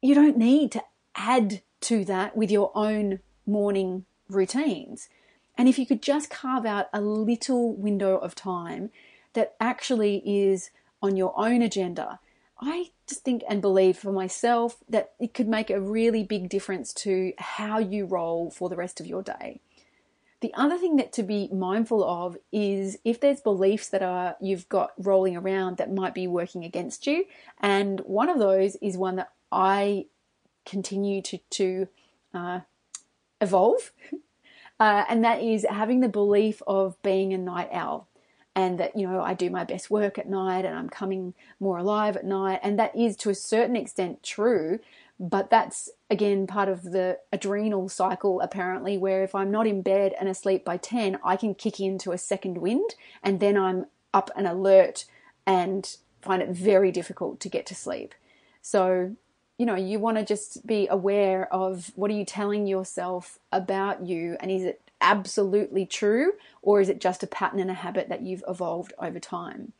you 0.00 0.14
don't 0.14 0.38
need 0.38 0.70
to 0.70 0.84
add 1.16 1.62
to 1.80 2.04
that 2.04 2.36
with 2.36 2.52
your 2.52 2.70
own 2.76 3.18
morning 3.44 4.04
routines. 4.28 5.08
And 5.58 5.68
if 5.68 5.80
you 5.80 5.84
could 5.84 6.00
just 6.00 6.30
carve 6.30 6.64
out 6.64 6.90
a 6.92 7.00
little 7.00 7.74
window 7.74 8.18
of 8.18 8.36
time 8.36 8.92
that 9.34 9.54
actually 9.60 10.22
is 10.24 10.70
on 11.02 11.16
your 11.16 11.38
own 11.38 11.62
agenda, 11.62 12.18
I 12.60 12.90
just 13.06 13.24
think 13.24 13.42
and 13.48 13.60
believe 13.60 13.98
for 13.98 14.12
myself 14.12 14.78
that 14.88 15.12
it 15.20 15.34
could 15.34 15.48
make 15.48 15.70
a 15.70 15.80
really 15.80 16.24
big 16.24 16.48
difference 16.48 16.92
to 16.94 17.32
how 17.38 17.78
you 17.78 18.06
roll 18.06 18.50
for 18.50 18.68
the 18.68 18.76
rest 18.76 19.00
of 19.00 19.06
your 19.06 19.22
day. 19.22 19.60
The 20.40 20.54
other 20.54 20.78
thing 20.78 20.96
that 20.96 21.12
to 21.14 21.22
be 21.22 21.48
mindful 21.52 22.04
of 22.04 22.36
is 22.52 22.98
if 23.04 23.20
there's 23.20 23.40
beliefs 23.40 23.88
that 23.88 24.02
are 24.02 24.36
you've 24.40 24.68
got 24.68 24.92
rolling 24.98 25.36
around 25.36 25.78
that 25.78 25.92
might 25.92 26.14
be 26.14 26.26
working 26.26 26.64
against 26.64 27.06
you, 27.06 27.24
and 27.60 28.00
one 28.00 28.28
of 28.28 28.38
those 28.38 28.76
is 28.76 28.96
one 28.96 29.16
that 29.16 29.32
I 29.50 30.06
continue 30.66 31.22
to 31.22 31.38
to 31.38 31.88
uh, 32.34 32.60
evolve, 33.40 33.92
uh, 34.80 35.04
and 35.08 35.24
that 35.24 35.40
is 35.40 35.64
having 35.68 36.00
the 36.00 36.08
belief 36.08 36.62
of 36.66 37.00
being 37.02 37.32
a 37.32 37.38
night 37.38 37.70
owl 37.72 38.08
and 38.54 38.78
that 38.78 38.96
you 38.96 39.06
know 39.06 39.20
I 39.20 39.34
do 39.34 39.50
my 39.50 39.64
best 39.64 39.90
work 39.90 40.18
at 40.18 40.28
night 40.28 40.64
and 40.64 40.76
I'm 40.76 40.88
coming 40.88 41.34
more 41.60 41.78
alive 41.78 42.16
at 42.16 42.24
night 42.24 42.60
and 42.62 42.78
that 42.78 42.94
is 42.96 43.16
to 43.18 43.30
a 43.30 43.34
certain 43.34 43.76
extent 43.76 44.22
true 44.22 44.78
but 45.18 45.50
that's 45.50 45.90
again 46.10 46.46
part 46.46 46.68
of 46.68 46.82
the 46.82 47.18
adrenal 47.32 47.88
cycle 47.88 48.40
apparently 48.40 48.98
where 48.98 49.22
if 49.22 49.34
I'm 49.34 49.50
not 49.50 49.66
in 49.66 49.82
bed 49.82 50.14
and 50.18 50.28
asleep 50.28 50.64
by 50.64 50.76
10 50.76 51.18
I 51.24 51.36
can 51.36 51.54
kick 51.54 51.80
into 51.80 52.12
a 52.12 52.18
second 52.18 52.58
wind 52.58 52.94
and 53.22 53.40
then 53.40 53.56
I'm 53.56 53.86
up 54.12 54.30
and 54.36 54.46
alert 54.46 55.04
and 55.46 55.96
find 56.22 56.40
it 56.40 56.48
very 56.50 56.90
difficult 56.90 57.40
to 57.40 57.48
get 57.48 57.66
to 57.66 57.74
sleep. 57.74 58.14
So 58.62 59.14
you 59.58 59.66
know 59.66 59.74
you 59.74 59.98
want 59.98 60.16
to 60.16 60.24
just 60.24 60.66
be 60.66 60.88
aware 60.88 61.52
of 61.52 61.92
what 61.94 62.10
are 62.10 62.14
you 62.14 62.24
telling 62.24 62.66
yourself 62.66 63.38
about 63.52 64.04
you 64.04 64.36
and 64.40 64.50
is 64.50 64.64
it 64.64 64.83
absolutely 65.04 65.86
true 65.86 66.32
or 66.62 66.80
is 66.80 66.88
it 66.88 67.00
just 67.00 67.22
a 67.22 67.28
pattern 67.28 67.60
and 67.60 67.70
a 67.70 67.74
habit 67.74 68.08
that 68.08 68.22
you've 68.22 68.42
evolved 68.48 68.92
over 68.98 69.20
time? 69.20 69.72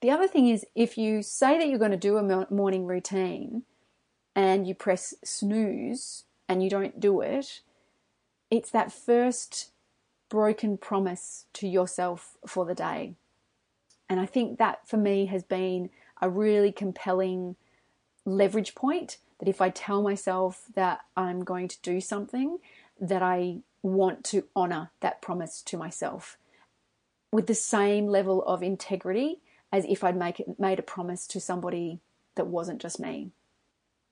The 0.00 0.10
other 0.10 0.28
thing 0.28 0.48
is 0.48 0.64
if 0.76 0.96
you 0.96 1.22
say 1.22 1.58
that 1.58 1.68
you're 1.68 1.78
going 1.78 1.90
to 1.90 1.96
do 1.96 2.18
a 2.18 2.46
morning 2.50 2.86
routine 2.86 3.62
and 4.36 4.66
you 4.66 4.74
press 4.74 5.14
snooze 5.24 6.24
and 6.48 6.62
you 6.62 6.70
don't 6.70 7.00
do 7.00 7.20
it, 7.20 7.62
it's 8.50 8.70
that 8.70 8.92
first 8.92 9.72
broken 10.28 10.76
promise 10.76 11.46
to 11.54 11.66
yourself 11.66 12.36
for 12.46 12.64
the 12.64 12.74
day. 12.74 13.14
And 14.08 14.20
I 14.20 14.26
think 14.26 14.58
that 14.58 14.86
for 14.86 14.96
me 14.96 15.26
has 15.26 15.42
been 15.42 15.90
a 16.20 16.28
really 16.28 16.72
compelling 16.72 17.56
leverage 18.24 18.74
point 18.74 19.18
that 19.38 19.48
if 19.48 19.60
I 19.60 19.70
tell 19.70 20.02
myself 20.02 20.64
that 20.74 21.00
I'm 21.16 21.44
going 21.44 21.68
to 21.68 21.80
do 21.82 22.00
something, 22.00 22.58
that 23.00 23.22
I 23.22 23.58
want 23.82 24.24
to 24.24 24.44
honor 24.56 24.90
that 25.00 25.22
promise 25.22 25.62
to 25.62 25.76
myself 25.76 26.36
with 27.32 27.46
the 27.46 27.54
same 27.54 28.06
level 28.06 28.42
of 28.44 28.62
integrity 28.62 29.40
as 29.72 29.84
if 29.88 30.02
I'd 30.02 30.16
make 30.16 30.40
it, 30.40 30.58
made 30.58 30.78
a 30.78 30.82
promise 30.82 31.26
to 31.28 31.40
somebody 31.40 32.00
that 32.36 32.46
wasn't 32.46 32.80
just 32.80 32.98
me. 32.98 33.30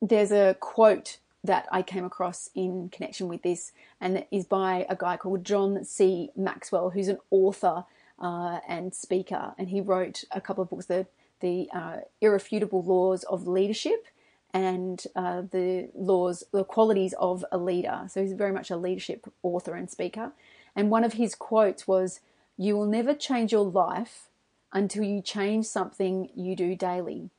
There's 0.03 0.33
a 0.33 0.57
quote 0.61 1.19
that 1.43 1.67
I 1.73 1.83
came 1.83 2.05
across 2.05 2.51
in 2.55 2.91
connection 2.91 3.29
with 3.29 3.43
this, 3.43 3.73
and 4.01 4.19
it 4.19 4.29
is 4.31 4.45
by 4.45 4.85
a 4.91 4.97
guy 4.97 5.17
called 5.17 5.45
John 5.45 5.85
C. 5.85 6.31
Maxwell, 6.37 6.91
who's 6.91 7.09
an 7.09 7.19
author 7.31 7.85
uh, 8.19 8.59
and 8.69 8.95
speaker, 8.95 9.55
and 9.57 9.69
he 9.69 9.81
wrote 9.81 10.25
a 10.31 10.41
couple 10.41 10.63
of 10.63 10.71
books, 10.71 10.87
the 10.87 11.07
the 11.41 11.69
uh, 11.73 11.99
Irrefutable 12.23 12.83
Laws 12.83 13.23
of 13.25 13.47
Leadership 13.47 14.07
and 14.53 15.05
uh, 15.15 15.43
the 15.51 15.91
laws, 15.95 16.45
the 16.53 16.65
qualities 16.65 17.15
of 17.19 17.45
a 17.53 17.59
leader. 17.59 18.07
So 18.09 18.23
he's 18.23 18.33
very 18.33 18.53
much 18.53 18.71
a 18.71 18.77
leadership 18.77 19.27
author 19.43 19.75
and 19.75 19.91
speaker. 19.91 20.33
And 20.75 20.91
one 20.91 21.05
of 21.05 21.15
his 21.15 21.35
quotes 21.35 21.87
was, 21.87 22.21
You 22.57 22.77
will 22.77 22.87
never 22.87 23.15
change 23.15 23.53
your 23.53 23.65
life 23.65 24.29
until 24.73 25.05
you 25.05 25.23
change 25.23 25.67
something 25.67 26.31
you 26.35 26.57
do 26.57 26.75
daily. 26.75 27.31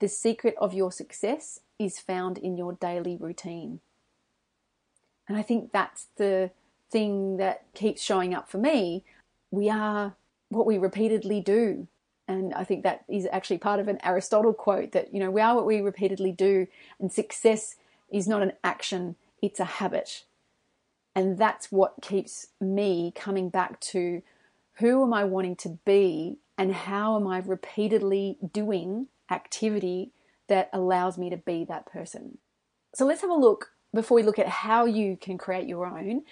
The 0.00 0.08
secret 0.08 0.54
of 0.58 0.74
your 0.74 0.92
success 0.92 1.60
is 1.78 1.98
found 1.98 2.38
in 2.38 2.56
your 2.56 2.74
daily 2.74 3.16
routine. 3.16 3.80
And 5.28 5.38
I 5.38 5.42
think 5.42 5.72
that's 5.72 6.08
the 6.16 6.50
thing 6.90 7.38
that 7.38 7.64
keeps 7.74 8.02
showing 8.02 8.34
up 8.34 8.48
for 8.48 8.58
me. 8.58 9.04
We 9.50 9.70
are 9.70 10.14
what 10.48 10.66
we 10.66 10.78
repeatedly 10.78 11.40
do. 11.40 11.88
And 12.26 12.54
I 12.54 12.64
think 12.64 12.82
that 12.82 13.04
is 13.08 13.28
actually 13.30 13.58
part 13.58 13.80
of 13.80 13.88
an 13.88 13.98
Aristotle 14.02 14.54
quote 14.54 14.92
that, 14.92 15.12
you 15.12 15.20
know, 15.20 15.30
we 15.30 15.40
are 15.40 15.54
what 15.54 15.66
we 15.66 15.80
repeatedly 15.80 16.32
do, 16.32 16.66
and 16.98 17.12
success 17.12 17.76
is 18.10 18.26
not 18.26 18.42
an 18.42 18.52
action, 18.62 19.16
it's 19.42 19.60
a 19.60 19.64
habit. 19.64 20.24
And 21.14 21.38
that's 21.38 21.70
what 21.70 21.94
keeps 22.02 22.48
me 22.60 23.12
coming 23.14 23.48
back 23.48 23.78
to 23.80 24.22
who 24.74 25.04
am 25.04 25.12
I 25.12 25.24
wanting 25.24 25.56
to 25.56 25.78
be 25.84 26.38
and 26.56 26.72
how 26.72 27.16
am 27.16 27.26
I 27.26 27.38
repeatedly 27.38 28.38
doing 28.52 29.08
activity 29.30 30.10
that 30.48 30.70
allows 30.72 31.18
me 31.18 31.30
to 31.30 31.36
be 31.36 31.64
that 31.64 31.86
person. 31.86 32.38
So 32.94 33.06
let's 33.06 33.20
have 33.22 33.30
a 33.30 33.34
look 33.34 33.72
before 33.94 34.16
we 34.16 34.22
look 34.22 34.38
at 34.38 34.48
how 34.48 34.84
you 34.86 35.16
can 35.16 35.38
create 35.38 35.68
your 35.68 35.86
own. 35.86 36.22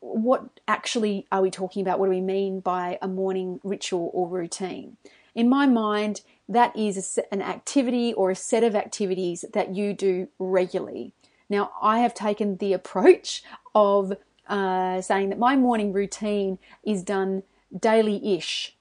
What 0.00 0.60
actually 0.66 1.26
are 1.30 1.40
we 1.40 1.50
talking 1.50 1.82
about? 1.82 1.98
What 1.98 2.06
do 2.06 2.10
we 2.10 2.20
mean 2.20 2.60
by 2.60 2.98
a 3.00 3.08
morning 3.08 3.60
ritual 3.62 4.10
or 4.12 4.28
routine? 4.28 4.96
In 5.34 5.48
my 5.48 5.66
mind, 5.66 6.22
that 6.48 6.76
is 6.76 7.18
an 7.30 7.42
activity 7.42 8.12
or 8.12 8.30
a 8.30 8.36
set 8.36 8.62
of 8.62 8.74
activities 8.74 9.44
that 9.52 9.74
you 9.74 9.94
do 9.94 10.28
regularly. 10.38 11.12
Now, 11.48 11.72
I 11.80 12.00
have 12.00 12.14
taken 12.14 12.56
the 12.56 12.72
approach 12.72 13.42
of 13.74 14.14
uh, 14.48 15.00
saying 15.00 15.30
that 15.30 15.38
my 15.38 15.56
morning 15.56 15.92
routine 15.92 16.58
is 16.84 17.02
done 17.02 17.42
daily 17.78 18.36
ish. 18.36 18.76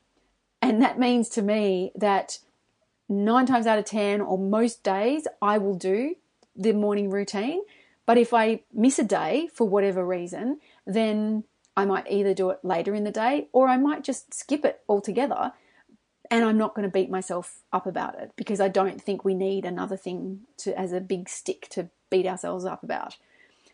And 0.62 0.82
that 0.82 1.00
means 1.00 1.30
to 1.30 1.42
me 1.42 1.92
that 1.96 2.40
nine 3.08 3.46
times 3.46 3.68
out 3.68 3.80
of 3.80 3.86
10, 3.86 4.22
or 4.22 4.38
most 4.38 4.84
days, 4.84 5.28
I 5.42 5.58
will 5.58 5.76
do 5.76 6.16
the 6.56 6.74
morning 6.74 7.10
routine. 7.10 7.62
But 8.06 8.18
if 8.18 8.34
I 8.34 8.62
miss 8.74 9.00
a 9.00 9.04
day 9.04 9.48
for 9.54 9.68
whatever 9.68 10.06
reason, 10.06 10.60
then 10.86 11.46
I 11.76 11.86
might 11.86 12.10
either 12.12 12.34
do 12.34 12.50
it 12.50 12.60
later 12.64 12.94
in 12.94 13.06
the 13.06 13.12
day 13.12 13.48
or 13.54 13.68
I 13.68 13.78
might 13.78 14.04
just 14.04 14.34
skip 14.34 14.66
it 14.66 14.82
altogether 14.90 15.54
and 16.32 16.46
I'm 16.46 16.58
not 16.58 16.74
going 16.74 16.88
to 16.88 16.92
beat 16.92 17.12
myself 17.12 17.60
up 17.74 17.86
about 17.86 18.18
it 18.18 18.32
because 18.38 18.62
I 18.62 18.70
don't 18.70 19.02
think 19.02 19.24
we 19.24 19.36
need 19.36 19.66
another 19.66 19.98
thing 19.98 20.42
to 20.60 20.78
as 20.80 20.94
a 20.94 21.02
big 21.02 21.28
stick 21.28 21.68
to 21.72 21.90
beat 22.10 22.26
ourselves 22.26 22.64
up 22.64 22.84
about. 22.84 23.18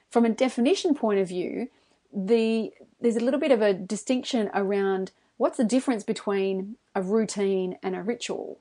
From 0.09 0.25
a 0.25 0.29
definition 0.29 0.95
point 0.95 1.19
of 1.19 1.27
view, 1.27 1.69
the 2.11 2.73
there's 2.99 3.15
a 3.15 3.21
little 3.21 3.39
bit 3.39 3.51
of 3.51 3.61
a 3.61 3.73
distinction 3.73 4.49
around 4.55 5.11
what's 5.37 5.57
the 5.57 5.63
difference 5.63 6.03
between 6.03 6.77
a 6.95 7.01
routine 7.01 7.77
and 7.83 7.95
a 7.95 8.01
ritual. 8.01 8.59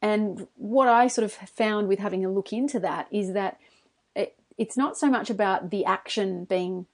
And 0.00 0.46
what 0.56 0.86
I 0.86 1.08
sort 1.08 1.24
of 1.24 1.32
found 1.32 1.88
with 1.88 1.98
having 1.98 2.24
a 2.24 2.30
look 2.30 2.52
into 2.52 2.78
that 2.80 3.08
is 3.10 3.32
that 3.32 3.58
it, 4.14 4.36
it's 4.56 4.76
not 4.76 4.96
so 4.96 5.10
much 5.10 5.30
about 5.30 5.70
the 5.70 5.84
action 5.84 6.44
being 6.44 6.86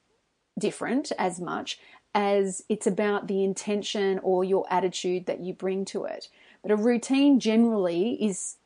different 0.59 1.13
as 1.19 1.41
much 1.41 1.79
as 2.15 2.65
it's 2.69 2.87
about 2.87 3.29
the 3.29 3.45
intention 3.45 4.19
or 4.23 4.45
your 4.45 4.67
attitude 4.71 5.27
that 5.27 5.41
you 5.41 5.53
bring 5.53 5.85
to 5.87 6.05
it. 6.05 6.29
But 6.63 6.71
a 6.71 6.77
routine 6.77 7.39
generally 7.39 8.13
is 8.25 8.57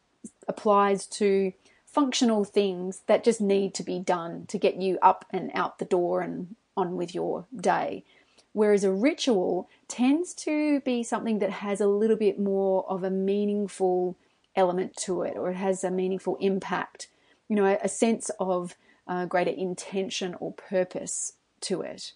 applies 0.48 1.06
to 1.06 1.52
functional 1.84 2.44
things 2.44 3.02
that 3.06 3.24
just 3.24 3.40
need 3.40 3.74
to 3.74 3.82
be 3.82 3.98
done 3.98 4.46
to 4.46 4.58
get 4.58 4.76
you 4.76 4.98
up 5.02 5.26
and 5.30 5.50
out 5.54 5.78
the 5.78 5.84
door 5.84 6.20
and 6.20 6.56
on 6.76 6.96
with 6.96 7.14
your 7.14 7.46
day. 7.54 8.04
Whereas 8.52 8.84
a 8.84 8.92
ritual 8.92 9.68
tends 9.88 10.34
to 10.34 10.80
be 10.80 11.02
something 11.02 11.38
that 11.40 11.50
has 11.50 11.80
a 11.80 11.86
little 11.86 12.16
bit 12.16 12.38
more 12.38 12.88
of 12.88 13.02
a 13.02 13.10
meaningful 13.10 14.16
element 14.54 14.96
to 14.96 15.22
it, 15.22 15.36
or 15.36 15.50
it 15.50 15.56
has 15.56 15.84
a 15.84 15.90
meaningful 15.90 16.36
impact, 16.36 17.08
you 17.48 17.56
know, 17.56 17.78
a 17.82 17.88
sense 17.88 18.30
of 18.38 18.74
uh, 19.06 19.26
greater 19.26 19.50
intention 19.50 20.34
or 20.38 20.52
purpose 20.52 21.34
to 21.60 21.80
it. 21.82 22.12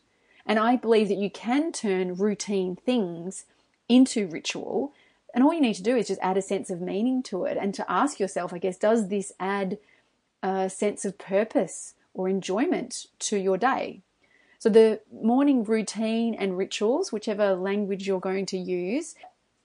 And 0.47 0.59
I 0.59 0.77
believe 0.77 1.09
that 1.09 1.19
you 1.19 1.31
can 1.31 1.73
turn 1.73 2.15
routine 2.15 2.77
things 2.77 3.47
into 3.89 4.27
ritual 4.27 4.93
And 5.37 5.45
all 5.45 5.53
you 5.53 5.61
need 5.61 5.75
to 5.75 5.83
do 5.83 5.95
is 5.95 6.09
just 6.09 6.21
add 6.23 6.39
a 6.39 6.43
sense 6.43 6.71
of 6.71 6.81
meaning 6.81 7.23
to 7.25 7.45
it 7.45 7.59
and 7.61 7.75
to 7.75 7.93
ask 7.93 8.19
yourself, 8.19 8.55
I 8.55 8.59
guess, 8.59 8.79
does 8.79 9.09
this 9.09 9.33
add 9.39 9.77
a 10.43 10.71
sense 10.71 11.05
of 11.05 11.19
purpose 11.19 11.93
or 12.15 12.27
enjoyment 12.27 13.09
to 13.19 13.37
your 13.37 13.59
day? 13.59 14.01
So 14.59 14.71
the 14.71 15.01
morning 15.13 15.63
routine 15.63 16.35
and 16.35 16.57
rituals, 16.57 17.13
whichever 17.13 17.55
language 17.55 18.07
you're 18.07 18.19
going 18.19 18.47
to 18.47 18.57
use, 18.57 19.15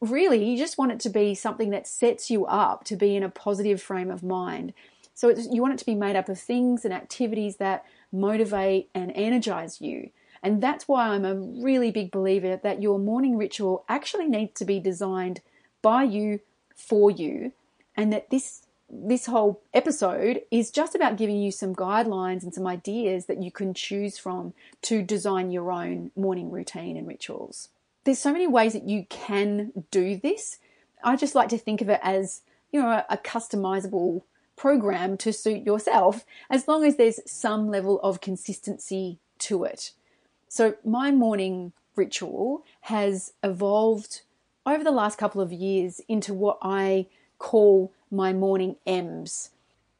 really 0.01 0.43
you 0.43 0.57
just 0.57 0.77
want 0.77 0.91
it 0.91 0.99
to 0.99 1.09
be 1.09 1.33
something 1.35 1.69
that 1.69 1.87
sets 1.87 2.29
you 2.29 2.45
up 2.47 2.83
to 2.83 2.97
be 2.97 3.15
in 3.15 3.23
a 3.23 3.29
positive 3.29 3.81
frame 3.81 4.11
of 4.11 4.23
mind. 4.23 4.73
So 5.13 5.29
you 5.29 5.61
want 5.61 5.75
it 5.75 5.79
to 5.79 5.85
be 5.85 5.95
made 5.95 6.17
up 6.17 6.27
of 6.27 6.37
things 6.37 6.83
and 6.83 6.93
activities 6.93 7.55
that 7.57 7.85
motivate 8.11 8.89
and 8.93 9.09
energize 9.15 9.79
you. 9.79 10.09
And 10.43 10.61
that's 10.61 10.87
why 10.87 11.09
I'm 11.09 11.25
a 11.25 11.35
really 11.35 11.91
big 11.91 12.11
believer 12.11 12.59
that 12.63 12.81
your 12.81 12.97
morning 12.97 13.37
ritual 13.37 13.85
actually 13.87 14.27
needs 14.27 14.53
to 14.55 14.65
be 14.65 14.79
designed 14.79 15.41
by 15.81 16.03
you 16.03 16.39
for 16.75 17.11
you 17.11 17.53
and 17.95 18.11
that 18.11 18.29
this 18.29 18.63
this 18.93 19.27
whole 19.27 19.61
episode 19.73 20.41
is 20.51 20.69
just 20.69 20.95
about 20.95 21.15
giving 21.15 21.37
you 21.37 21.49
some 21.49 21.73
guidelines 21.73 22.43
and 22.43 22.53
some 22.53 22.67
ideas 22.67 23.25
that 23.27 23.41
you 23.41 23.49
can 23.49 23.73
choose 23.73 24.17
from 24.17 24.53
to 24.81 25.01
design 25.01 25.49
your 25.49 25.71
own 25.71 26.11
morning 26.13 26.51
routine 26.51 26.97
and 26.97 27.07
rituals. 27.07 27.69
There's 28.03 28.19
so 28.19 28.33
many 28.33 28.47
ways 28.47 28.73
that 28.73 28.89
you 28.89 29.05
can 29.09 29.71
do 29.91 30.17
this. 30.17 30.57
I 31.03 31.15
just 31.15 31.35
like 31.35 31.47
to 31.49 31.57
think 31.57 31.81
of 31.81 31.89
it 31.89 32.01
as, 32.03 32.41
you 32.71 32.81
know, 32.81 33.03
a, 33.09 33.17
customizable 33.17 34.23
program 34.57 35.17
to 35.17 35.31
suit 35.31 35.65
yourself 35.65 36.25
as 36.49 36.67
long 36.67 36.83
as 36.83 36.97
there's 36.97 37.19
some 37.25 37.69
level 37.69 37.99
of 38.01 38.19
consistency 38.19 39.19
to 39.39 39.63
it. 39.63 39.91
So 40.53 40.75
my 40.83 41.11
morning 41.11 41.71
ritual 41.95 42.65
has 42.81 43.31
evolved 43.41 44.23
over 44.65 44.83
the 44.83 44.91
last 44.91 45.17
couple 45.17 45.39
of 45.39 45.53
years 45.53 46.01
into 46.09 46.33
what 46.33 46.57
I 46.61 47.07
call 47.37 47.93
my 48.11 48.33
morning 48.33 48.75
M's. 48.85 49.51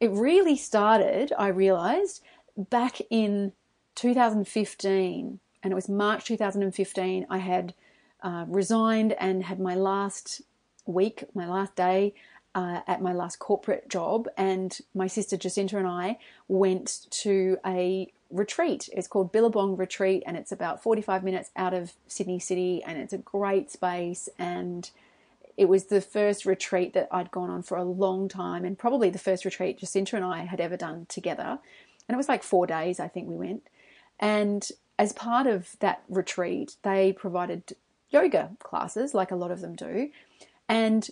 It 0.01 0.11
really 0.11 0.57
started, 0.57 1.31
I 1.39 1.47
realized, 1.47 2.21
back 2.57 2.99
in 3.09 3.53
2015, 3.95 5.39
and 5.63 5.71
it 5.71 5.73
was 5.73 5.87
March 5.87 6.25
2015. 6.25 7.27
I 7.29 7.37
had 7.37 7.73
uh, 8.21 8.43
resigned 8.45 9.13
and 9.13 9.45
had 9.45 9.57
my 9.57 9.75
last 9.75 10.41
week, 10.85 11.23
my 11.33 11.47
last 11.47 11.77
day 11.77 12.13
uh, 12.55 12.81
at 12.87 13.01
my 13.01 13.13
last 13.13 13.39
corporate 13.39 13.87
job, 13.87 14.27
and 14.35 14.79
my 14.93 15.07
sister 15.07 15.37
Jacinta 15.37 15.77
and 15.77 15.87
I 15.87 16.17
went 16.49 17.07
to 17.11 17.57
a 17.65 18.11
retreat. 18.31 18.89
It's 18.93 19.07
called 19.07 19.31
Billabong 19.31 19.75
Retreat, 19.77 20.23
and 20.25 20.37
it's 20.37 20.51
about 20.51 20.81
45 20.81 21.23
minutes 21.23 21.51
out 21.55 21.73
of 21.73 21.93
Sydney 22.07 22.39
City, 22.39 22.83
and 22.83 22.97
it's 22.97 23.13
a 23.13 23.17
great 23.17 23.71
space. 23.71 24.29
And 24.39 24.89
it 25.57 25.65
was 25.65 25.85
the 25.85 26.01
first 26.01 26.45
retreat 26.45 26.93
that 26.93 27.07
I'd 27.11 27.31
gone 27.31 27.49
on 27.49 27.63
for 27.63 27.77
a 27.77 27.83
long 27.83 28.27
time, 28.27 28.65
and 28.65 28.77
probably 28.77 29.09
the 29.09 29.19
first 29.19 29.45
retreat 29.45 29.79
Jacinta 29.79 30.15
and 30.15 30.25
I 30.25 30.45
had 30.45 30.61
ever 30.61 30.77
done 30.77 31.05
together. 31.09 31.59
And 32.07 32.15
it 32.15 32.17
was 32.17 32.29
like 32.29 32.43
four 32.43 32.65
days, 32.65 32.99
I 32.99 33.07
think 33.07 33.27
we 33.27 33.35
went. 33.35 33.63
And 34.19 34.67
as 34.97 35.13
part 35.13 35.47
of 35.47 35.75
that 35.79 36.03
retreat, 36.09 36.75
they 36.83 37.13
provided 37.13 37.75
yoga 38.09 38.51
classes, 38.59 39.13
like 39.13 39.31
a 39.31 39.35
lot 39.35 39.51
of 39.51 39.61
them 39.61 39.75
do. 39.75 40.09
And 40.69 41.09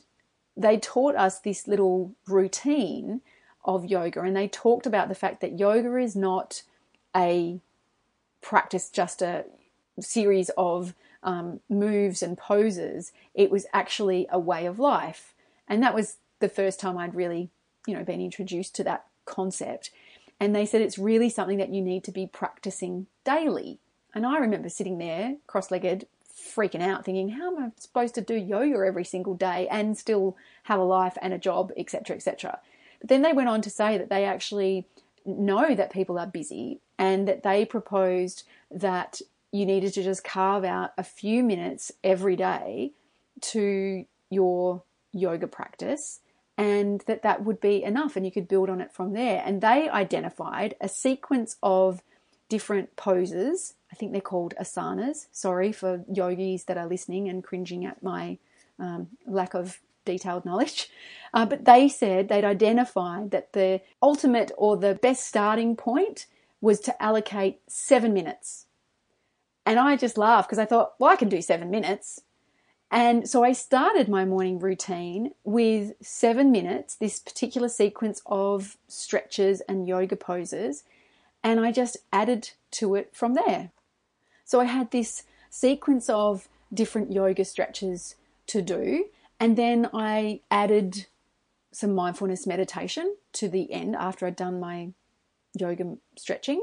they 0.56 0.78
taught 0.78 1.16
us 1.16 1.40
this 1.40 1.68
little 1.68 2.14
routine 2.28 3.22
of 3.66 3.86
yoga, 3.86 4.22
and 4.22 4.36
they 4.36 4.48
talked 4.48 4.86
about 4.86 5.10
the 5.10 5.16
fact 5.16 5.42
that 5.42 5.60
yoga 5.60 5.96
is 5.98 6.16
not 6.16 6.64
a 7.16 7.60
practice, 8.42 8.90
just 8.90 9.22
a 9.22 9.46
series 10.00 10.50
of 10.58 10.94
um, 11.24 11.60
moves 11.70 12.22
and 12.24 12.38
poses. 12.38 13.12
It 13.34 13.52
was 13.52 13.66
actually 13.74 14.28
a 14.32 14.40
way 14.40 14.66
of 14.66 14.80
life. 14.80 15.34
And 15.68 15.84
that 15.84 15.96
was 15.96 16.18
the 16.40 16.50
first 16.50 16.80
time 16.80 16.98
I'd 16.98 17.16
really, 17.16 17.50
you 17.86 17.94
know, 17.94 18.04
been 18.04 18.22
introduced 18.22 18.76
to 18.76 18.84
that 18.86 19.06
concept. 19.26 19.92
And 20.40 20.56
they 20.56 20.66
said 20.66 20.82
it's 20.82 20.98
really 20.98 21.30
something 21.30 21.58
that 21.58 21.74
you 21.74 21.82
need 21.82 22.04
to 22.06 22.12
be 22.12 22.26
practicing 22.26 23.08
daily. 23.26 23.80
And 24.14 24.26
I 24.26 24.38
remember 24.38 24.70
sitting 24.70 24.98
there 24.98 25.36
cross 25.48 25.70
legged, 25.70 26.08
freaking 26.34 26.82
out, 26.82 27.04
thinking, 27.04 27.30
how 27.30 27.56
am 27.56 27.64
I 27.64 27.72
supposed 27.78 28.16
to 28.16 28.22
do 28.22 28.36
yoga 28.36 28.86
every 28.88 29.04
single 29.04 29.34
day 29.34 29.68
and 29.70 29.98
still 29.98 30.38
have 30.64 30.80
a 30.80 30.84
life 30.84 31.18
and 31.22 31.34
a 31.34 31.38
job, 31.38 31.72
etc., 31.76 32.16
etc. 32.16 32.60
But 33.02 33.10
then 33.10 33.22
they 33.22 33.34
went 33.34 33.50
on 33.50 33.62
to 33.62 33.70
say 33.70 33.98
that 33.98 34.10
they 34.10 34.26
actually 34.26 34.88
know 35.26 35.76
that 35.76 35.92
people 35.92 36.18
are 36.18 36.26
busy 36.26 36.80
and 37.00 37.28
that 37.28 37.42
they 37.42 37.66
proposed 37.66 38.44
that 38.70 39.22
you 39.52 39.66
needed 39.66 39.94
to 39.94 40.04
just 40.04 40.24
carve 40.24 40.64
out 40.64 40.92
a 40.98 41.04
few 41.04 41.44
minutes 41.44 41.92
every 42.04 42.36
day 42.36 42.92
to 43.42 44.06
your 44.30 44.84
yoga 45.12 45.48
practice 45.48 46.20
and 46.58 47.02
that 47.08 47.24
that 47.24 47.46
would 47.46 47.62
be 47.62 47.82
enough 47.82 48.18
and 48.18 48.26
you 48.26 48.32
could 48.34 48.50
build 48.50 48.70
on 48.70 48.82
it 48.82 48.92
from 48.92 49.14
there. 49.14 49.42
And 49.44 49.62
they 49.62 49.90
identified 49.90 50.76
a 50.82 50.90
sequence 50.90 51.56
of 51.64 52.04
different 52.50 52.98
poses. 52.98 53.76
I 53.92 53.96
think 53.96 54.12
they're 54.12 54.20
called 54.20 54.54
asanas. 54.60 55.28
Sorry 55.32 55.72
for 55.72 56.04
yogis 56.12 56.66
that 56.66 56.78
are 56.78 56.86
listening 56.86 57.30
and 57.30 57.44
cringing 57.44 57.86
at 57.86 58.04
my 58.04 58.40
um, 58.78 59.08
lack 59.26 59.54
of 59.54 59.80
detailed 60.04 60.46
knowledge. 60.46 60.90
Uh, 61.34 61.46
but 61.46 61.64
they 61.64 61.88
said 61.88 62.28
they'd 62.28 62.44
identified 62.44 63.30
that 63.32 63.54
the 63.54 63.80
ultimate 64.02 64.52
or 64.58 64.76
the 64.76 64.96
best 64.96 65.28
starting 65.28 65.76
point 65.76 66.26
was 66.62 66.80
to 66.82 67.02
allocate 67.02 67.62
seven 67.68 68.14
minutes. 68.14 68.66
And 69.66 69.80
I 69.80 69.98
just 69.98 70.18
laughed 70.18 70.50
because 70.50 70.60
I 70.60 70.66
thought, 70.66 70.94
well, 71.00 71.12
I 71.12 71.16
can 71.16 71.30
do 71.30 71.42
seven 71.42 71.70
minutes. 71.70 72.22
And 72.92 73.30
so 73.30 73.44
I 73.44 73.52
started 73.52 74.10
my 74.10 74.26
morning 74.26 74.58
routine 74.58 75.34
with 75.44 75.94
seven 76.02 76.52
minutes, 76.52 76.96
this 76.96 77.20
particular 77.20 77.70
sequence 77.70 78.22
of 78.26 78.78
stretches 78.88 79.62
and 79.62 79.88
yoga 79.88 80.16
poses, 80.16 80.84
and 81.44 81.60
I 81.60 81.72
just 81.72 81.98
added 82.12 82.52
to 82.72 82.96
it 82.96 83.12
from 83.14 83.36
there. 83.36 83.72
So 84.44 84.60
I 84.60 84.66
had 84.66 84.90
this 84.90 85.24
sequence 85.52 86.10
of 86.10 86.48
different 86.74 87.12
yoga 87.12 87.46
stretches 87.46 88.16
to 88.48 88.62
do, 88.62 89.06
and 89.40 89.56
then 89.56 89.90
I 89.94 90.42
added 90.50 91.06
some 91.72 91.94
mindfulness 91.94 92.48
meditation 92.48 93.16
to 93.34 93.48
the 93.48 93.72
end 93.72 93.96
after 93.96 94.26
I'd 94.26 94.36
done 94.36 94.60
my 94.60 94.90
yoga 95.58 95.98
stretching. 96.18 96.62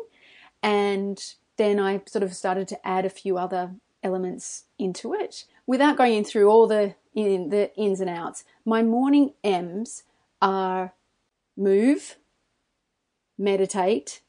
And 0.63 1.23
then 1.57 1.79
I 1.81 2.03
sort 2.07 2.23
of 2.23 2.35
started 2.35 2.69
to 2.69 2.87
add 2.87 3.05
a 3.05 3.11
few 3.11 3.39
other 3.39 3.73
elements 4.03 4.65
into 4.79 5.15
it 5.15 5.45
without 5.67 5.97
going 5.97 6.15
in 6.15 6.25
through 6.25 6.49
all 6.49 6.67
the 6.67 6.95
in 7.15 7.49
the 7.49 7.75
ins 7.77 8.01
and 8.01 8.11
outs. 8.11 8.45
My 8.65 8.83
morning 8.83 9.33
M's 9.43 10.05
are 10.43 10.93
move, 11.57 12.17
meditate, 13.39 14.21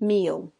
meal. 0.00 0.52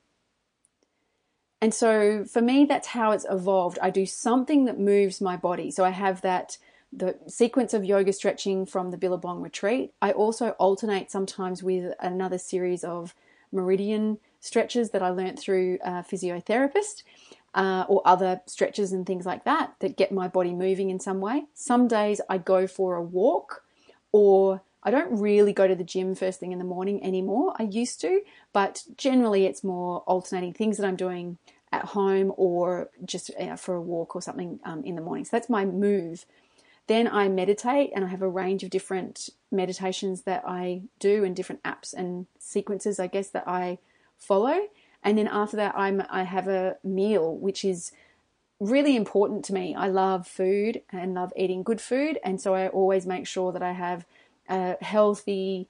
And 1.61 1.75
so 1.75 2.25
for 2.25 2.41
me, 2.41 2.65
that's 2.65 2.89
how 2.89 3.11
it's 3.11 3.27
evolved. 3.29 3.79
I 3.83 3.91
do 3.91 4.07
something 4.07 4.65
that 4.67 4.79
moves 4.79 5.21
my 5.21 5.37
body. 5.37 5.73
So 5.73 5.85
I 5.85 5.91
have 5.91 6.23
that 6.23 6.59
the 6.93 7.19
sequence 7.27 7.75
of 7.75 7.85
yoga 7.85 8.13
stretching 8.13 8.67
from 8.67 8.91
the 8.91 8.97
Billabong 8.97 9.41
retreat. 9.41 9.93
I 10.01 10.13
also 10.13 10.51
alternate 10.53 11.11
sometimes 11.11 11.63
with 11.63 11.95
another 12.01 12.39
series 12.39 12.85
of 12.85 13.15
meridian 13.53 14.19
stretches 14.41 14.91
that 14.91 15.03
I 15.03 15.11
learnt 15.11 15.39
through 15.39 15.79
a 15.83 16.03
physiotherapist. 16.03 17.03
Uh, 17.55 17.87
or 17.89 18.03
other 18.05 18.43
stretches 18.47 18.93
and 18.93 19.07
things 19.07 19.25
like 19.25 19.43
that 19.45 19.73
that 19.81 19.97
get 19.97 20.13
my 20.13 20.29
body 20.29 20.53
moving 20.53 20.91
in 20.91 21.01
some 21.01 21.19
way. 21.19 21.45
Some 21.55 21.89
days 21.89 22.21
I 22.29 22.37
go 22.37 22.67
for 22.67 22.95
a 22.95 23.03
walk, 23.03 23.65
or 24.13 24.61
I 24.83 24.91
don't 24.91 25.19
really 25.19 25.53
go 25.53 25.67
to 25.67 25.75
the 25.75 25.83
gym 25.83 26.15
first 26.15 26.41
thing 26.41 26.53
in 26.53 26.59
the 26.59 26.65
morning 26.65 27.03
anymore. 27.03 27.55
I 27.59 27.65
used 27.65 28.01
to, 28.03 28.21
but 28.53 28.85
generally 28.97 29.47
it's 29.47 29.65
more 29.65 30.01
alternating 30.01 30.53
things 30.53 30.77
that 30.77 30.87
I'm 30.87 30.95
doing 30.95 31.39
at 31.73 31.87
home 31.87 32.33
or 32.37 32.91
just 33.05 33.31
uh, 33.41 33.57
for 33.57 33.75
a 33.75 33.83
walk 33.83 34.15
or 34.15 34.23
something 34.23 34.61
um, 34.65 34.85
in 34.85 34.95
the 34.95 35.03
morning. 35.03 35.25
So 35.25 35.31
that's 35.33 35.51
my 35.51 35.65
move 35.65 36.27
then 36.89 37.07
I 37.07 37.29
meditate 37.29 37.93
and 37.95 38.05
I 38.05 38.09
have 38.09 38.23
a 38.23 38.29
range 38.29 38.63
of 38.65 38.71
different 38.71 39.31
meditations 39.53 40.23
that 40.23 40.43
I 40.47 40.83
do 40.99 41.23
and 41.23 41.37
different 41.37 41.63
apps 41.63 41.95
and 41.95 42.27
sequences, 42.39 42.99
I 42.99 43.07
guess, 43.07 43.29
that 43.31 43.47
I 43.47 43.79
follow. 44.19 44.69
And 45.03 45.17
then 45.17 45.29
after 45.29 45.57
that, 45.59 45.75
I'm, 45.77 46.03
I 46.11 46.25
have 46.25 46.49
a 46.49 46.77
meal, 46.83 47.37
which 47.37 47.65
is 47.65 47.93
really 48.59 48.97
important 48.97 49.45
to 49.45 49.55
me. 49.55 49.75
I 49.75 49.89
love 49.89 50.27
food 50.27 50.83
and 50.91 51.15
love 51.15 51.33
eating 51.37 51.63
good 51.63 51.81
food. 51.81 52.19
And 52.25 52.41
so 52.41 52.55
I 52.55 52.69
always 52.69 53.07
make 53.07 53.27
sure 53.27 53.53
that 53.53 53.63
I 53.63 53.73
have 53.73 54.05
a 54.49 54.83
healthy, 54.83 55.69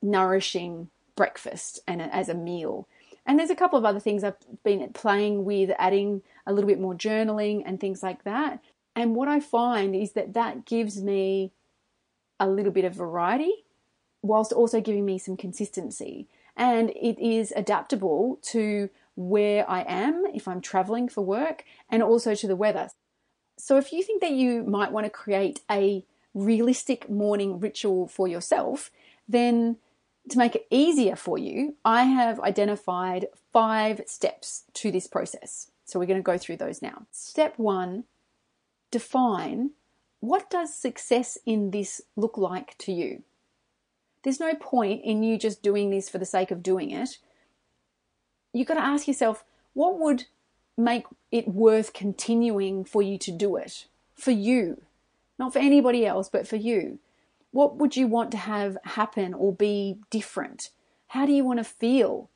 nourishing 0.00 0.88
breakfast 1.16 1.80
and 1.86 2.00
as 2.00 2.28
a 2.28 2.34
meal. 2.34 2.88
And 3.26 3.38
there's 3.38 3.50
a 3.50 3.56
couple 3.56 3.78
of 3.78 3.84
other 3.84 4.00
things 4.00 4.24
I've 4.24 4.38
been 4.64 4.92
playing 4.92 5.44
with, 5.44 5.70
adding 5.78 6.22
a 6.46 6.52
little 6.52 6.68
bit 6.68 6.80
more 6.80 6.94
journaling 6.94 7.62
and 7.66 7.78
things 7.78 8.02
like 8.02 8.24
that. 8.24 8.60
And 8.94 9.14
what 9.14 9.28
I 9.28 9.40
find 9.40 9.94
is 9.94 10.12
that 10.12 10.34
that 10.34 10.64
gives 10.64 11.02
me 11.02 11.52
a 12.38 12.48
little 12.48 12.72
bit 12.72 12.84
of 12.84 12.94
variety 12.94 13.64
whilst 14.22 14.52
also 14.52 14.80
giving 14.80 15.04
me 15.04 15.18
some 15.18 15.36
consistency. 15.36 16.28
And 16.56 16.90
it 16.90 17.18
is 17.18 17.52
adaptable 17.56 18.38
to 18.42 18.90
where 19.16 19.68
I 19.68 19.82
am 19.82 20.24
if 20.34 20.48
I'm 20.48 20.60
traveling 20.60 21.08
for 21.08 21.24
work 21.24 21.64
and 21.88 22.02
also 22.02 22.34
to 22.34 22.46
the 22.46 22.56
weather. 22.56 22.88
So 23.58 23.76
if 23.76 23.92
you 23.92 24.02
think 24.02 24.20
that 24.22 24.32
you 24.32 24.62
might 24.62 24.92
want 24.92 25.04
to 25.04 25.10
create 25.10 25.60
a 25.70 26.04
realistic 26.34 27.10
morning 27.10 27.60
ritual 27.60 28.08
for 28.08 28.26
yourself, 28.28 28.90
then 29.28 29.76
to 30.28 30.38
make 30.38 30.54
it 30.54 30.66
easier 30.70 31.16
for 31.16 31.38
you, 31.38 31.76
I 31.84 32.04
have 32.04 32.40
identified 32.40 33.26
five 33.52 34.02
steps 34.06 34.64
to 34.74 34.90
this 34.90 35.06
process. 35.06 35.70
So 35.84 35.98
we're 35.98 36.06
going 36.06 36.20
to 36.20 36.22
go 36.22 36.38
through 36.38 36.58
those 36.58 36.82
now. 36.82 37.06
Step 37.10 37.58
one 37.58 38.04
define 38.90 39.70
what 40.20 40.50
does 40.50 40.74
success 40.74 41.38
in 41.46 41.70
this 41.70 42.02
look 42.14 42.36
like 42.36 42.76
to 42.78 42.92
you? 42.92 43.22
There's 44.22 44.40
no 44.40 44.54
point 44.54 45.02
in 45.02 45.22
you 45.22 45.38
just 45.38 45.62
doing 45.62 45.90
this 45.90 46.10
for 46.10 46.18
the 46.18 46.26
sake 46.26 46.50
of 46.50 46.62
doing 46.62 46.90
it. 46.90 47.16
You've 48.52 48.68
got 48.68 48.74
to 48.74 48.84
ask 48.84 49.08
yourself, 49.08 49.44
what 49.72 49.98
would 49.98 50.26
make 50.76 51.04
it 51.32 51.48
worth 51.48 51.94
continuing 51.94 52.84
for 52.84 53.00
you 53.00 53.16
to 53.18 53.32
do 53.32 53.56
it? 53.56 53.86
For 54.14 54.30
you. 54.30 54.82
Not 55.38 55.54
for 55.54 55.58
anybody 55.58 56.04
else, 56.04 56.28
but 56.28 56.46
for 56.46 56.56
you. 56.56 56.98
What 57.50 57.76
would 57.76 57.96
you 57.96 58.06
want 58.06 58.30
to 58.32 58.36
have 58.36 58.76
happen 58.84 59.32
or 59.32 59.54
be 59.54 60.00
different? 60.10 60.70
How 61.08 61.24
do 61.24 61.32
you 61.32 61.44
want 61.44 61.58
to 61.58 61.64
feel? 61.64 62.28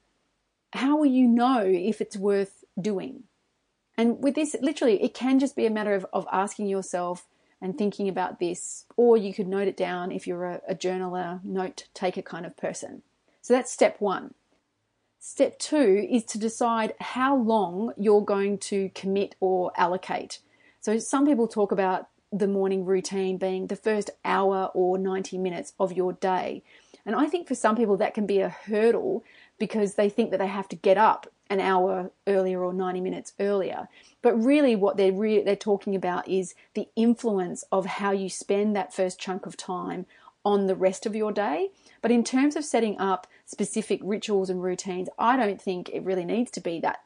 How 0.73 0.97
will 0.97 1.07
you 1.07 1.29
know 1.29 1.63
if 1.65 2.01
it's 2.01 2.17
worth 2.17 2.65
doing? 2.81 3.25
And 3.97 4.23
with 4.23 4.35
this, 4.35 4.57
literally, 4.61 5.03
it 5.03 5.15
can 5.15 5.39
just 5.39 5.57
be 5.57 5.67
a 5.67 5.71
matter 5.71 5.95
of, 5.95 6.07
of 6.13 6.27
asking 6.33 6.67
yourself 6.67 7.27
and 7.61 7.79
thinking 7.79 8.09
about 8.09 8.41
this, 8.41 8.85
or 8.97 9.17
you 9.17 9.33
could 9.33 9.47
note 9.47 9.69
it 9.69 9.77
down 9.77 10.13
if 10.13 10.27
you're 10.27 10.45
a, 10.45 10.61
a 10.69 10.75
journaler, 10.75 11.43
note 11.45 11.85
taker 11.95 12.23
kind 12.23 12.45
of 12.45 12.57
person. 12.57 13.03
So 13.41 13.55
that's 13.55 13.73
step 13.73 14.01
one. 14.01 14.35
Step 15.19 15.59
two 15.59 16.07
is 16.11 16.25
to 16.25 16.39
decide 16.39 16.93
how 17.01 17.35
long 17.37 17.93
you're 17.97 18.25
going 18.25 18.59
to 18.59 18.91
commit 18.95 19.37
or 19.41 19.73
allocate. 19.77 20.41
So 20.81 20.99
some 20.99 21.25
people 21.25 21.49
talk 21.49 21.73
about 21.73 22.09
the 22.31 22.49
morning 22.49 22.85
routine 22.85 23.39
being 23.39 23.69
the 23.69 23.77
first 23.77 24.11
hour 24.25 24.71
or 24.75 24.99
90 24.99 25.39
minutes 25.39 25.73
of 25.79 25.93
your 25.93 26.13
day. 26.13 26.63
And 27.07 27.15
I 27.15 27.27
think 27.27 27.49
for 27.49 27.55
some 27.55 27.77
people 27.77 27.97
that 27.99 28.13
can 28.13 28.27
be 28.27 28.41
a 28.41 28.49
hurdle 28.49 29.25
because 29.59 29.95
they 29.95 30.09
think 30.09 30.31
that 30.31 30.39
they 30.39 30.47
have 30.47 30.69
to 30.69 30.77
get 30.77 30.99
up 30.99 31.29
an 31.51 31.61
hour 31.61 32.11
earlier 32.27 32.63
or 32.63 32.73
90 32.73 33.01
minutes 33.01 33.33
earlier. 33.39 33.89
But 34.23 34.35
really 34.35 34.75
what 34.75 34.97
they're 34.97 35.13
re- 35.13 35.43
they're 35.43 35.57
talking 35.57 35.95
about 35.95 36.29
is 36.29 36.55
the 36.75 36.89
influence 36.97 37.65
of 37.71 37.87
how 37.87 38.13
you 38.13 38.29
spend 38.29 38.75
that 38.75 38.95
first 38.95 39.19
chunk 39.19 39.47
of 39.47 39.57
time 39.57 40.07
on 40.45 40.67
the 40.67 40.75
rest 40.75 41.07
of 41.07 41.15
your 41.15 41.33
day. 41.33 41.71
But 42.03 42.11
in 42.11 42.25
terms 42.25 42.57
of 42.57 42.65
setting 42.65 42.99
up 42.99 43.27
specific 43.47 44.01
rituals 44.03 44.51
and 44.51 44.63
routines, 44.63 45.09
I 45.19 45.37
don't 45.37 45.61
think 45.61 45.91
it 45.91 46.03
really 46.03 46.25
needs 46.25 46.51
to 46.53 46.61
be 46.61 46.81
that 46.81 47.01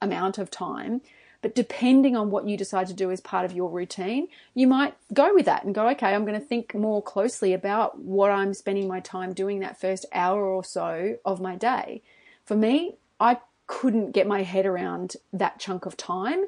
amount 0.00 0.38
of 0.38 0.50
time. 0.50 1.02
But 1.42 1.54
depending 1.54 2.16
on 2.16 2.30
what 2.30 2.46
you 2.46 2.56
decide 2.56 2.86
to 2.88 2.94
do 2.94 3.10
as 3.10 3.20
part 3.20 3.46
of 3.46 3.52
your 3.52 3.70
routine, 3.70 4.28
you 4.54 4.66
might 4.66 4.94
go 5.14 5.34
with 5.34 5.46
that 5.46 5.64
and 5.64 5.74
go, 5.74 5.88
okay, 5.90 6.14
I'm 6.14 6.26
going 6.26 6.38
to 6.38 6.46
think 6.46 6.74
more 6.74 7.02
closely 7.02 7.54
about 7.54 7.98
what 7.98 8.30
I'm 8.30 8.52
spending 8.52 8.86
my 8.86 9.00
time 9.00 9.32
doing 9.32 9.60
that 9.60 9.80
first 9.80 10.04
hour 10.12 10.44
or 10.44 10.62
so 10.62 11.16
of 11.24 11.40
my 11.40 11.56
day. 11.56 12.02
For 12.44 12.56
me, 12.56 12.96
I 13.18 13.38
couldn't 13.70 14.10
get 14.10 14.26
my 14.26 14.42
head 14.42 14.66
around 14.66 15.14
that 15.32 15.60
chunk 15.60 15.86
of 15.86 15.96
time. 15.96 16.46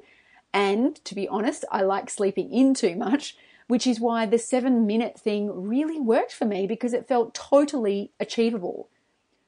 And 0.52 0.96
to 1.04 1.14
be 1.14 1.28
honest, 1.28 1.64
I 1.70 1.82
like 1.82 2.10
sleeping 2.10 2.52
in 2.52 2.74
too 2.74 2.96
much, 2.96 3.36
which 3.68 3.86
is 3.86 4.00
why 4.00 4.26
the 4.26 4.38
seven 4.38 4.88
minute 4.88 5.20
thing 5.20 5.68
really 5.68 6.00
worked 6.00 6.32
for 6.32 6.46
me 6.46 6.66
because 6.66 6.92
it 6.92 7.06
felt 7.06 7.32
totally 7.32 8.10
achievable. 8.18 8.88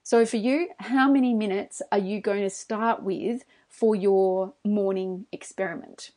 So, 0.04 0.24
for 0.24 0.36
you, 0.36 0.68
how 0.78 1.10
many 1.10 1.34
minutes 1.34 1.82
are 1.90 1.98
you 1.98 2.20
going 2.20 2.42
to 2.42 2.50
start 2.50 3.02
with 3.02 3.42
for 3.68 3.96
your 3.96 4.52
morning 4.64 5.26
experiment? 5.32 6.12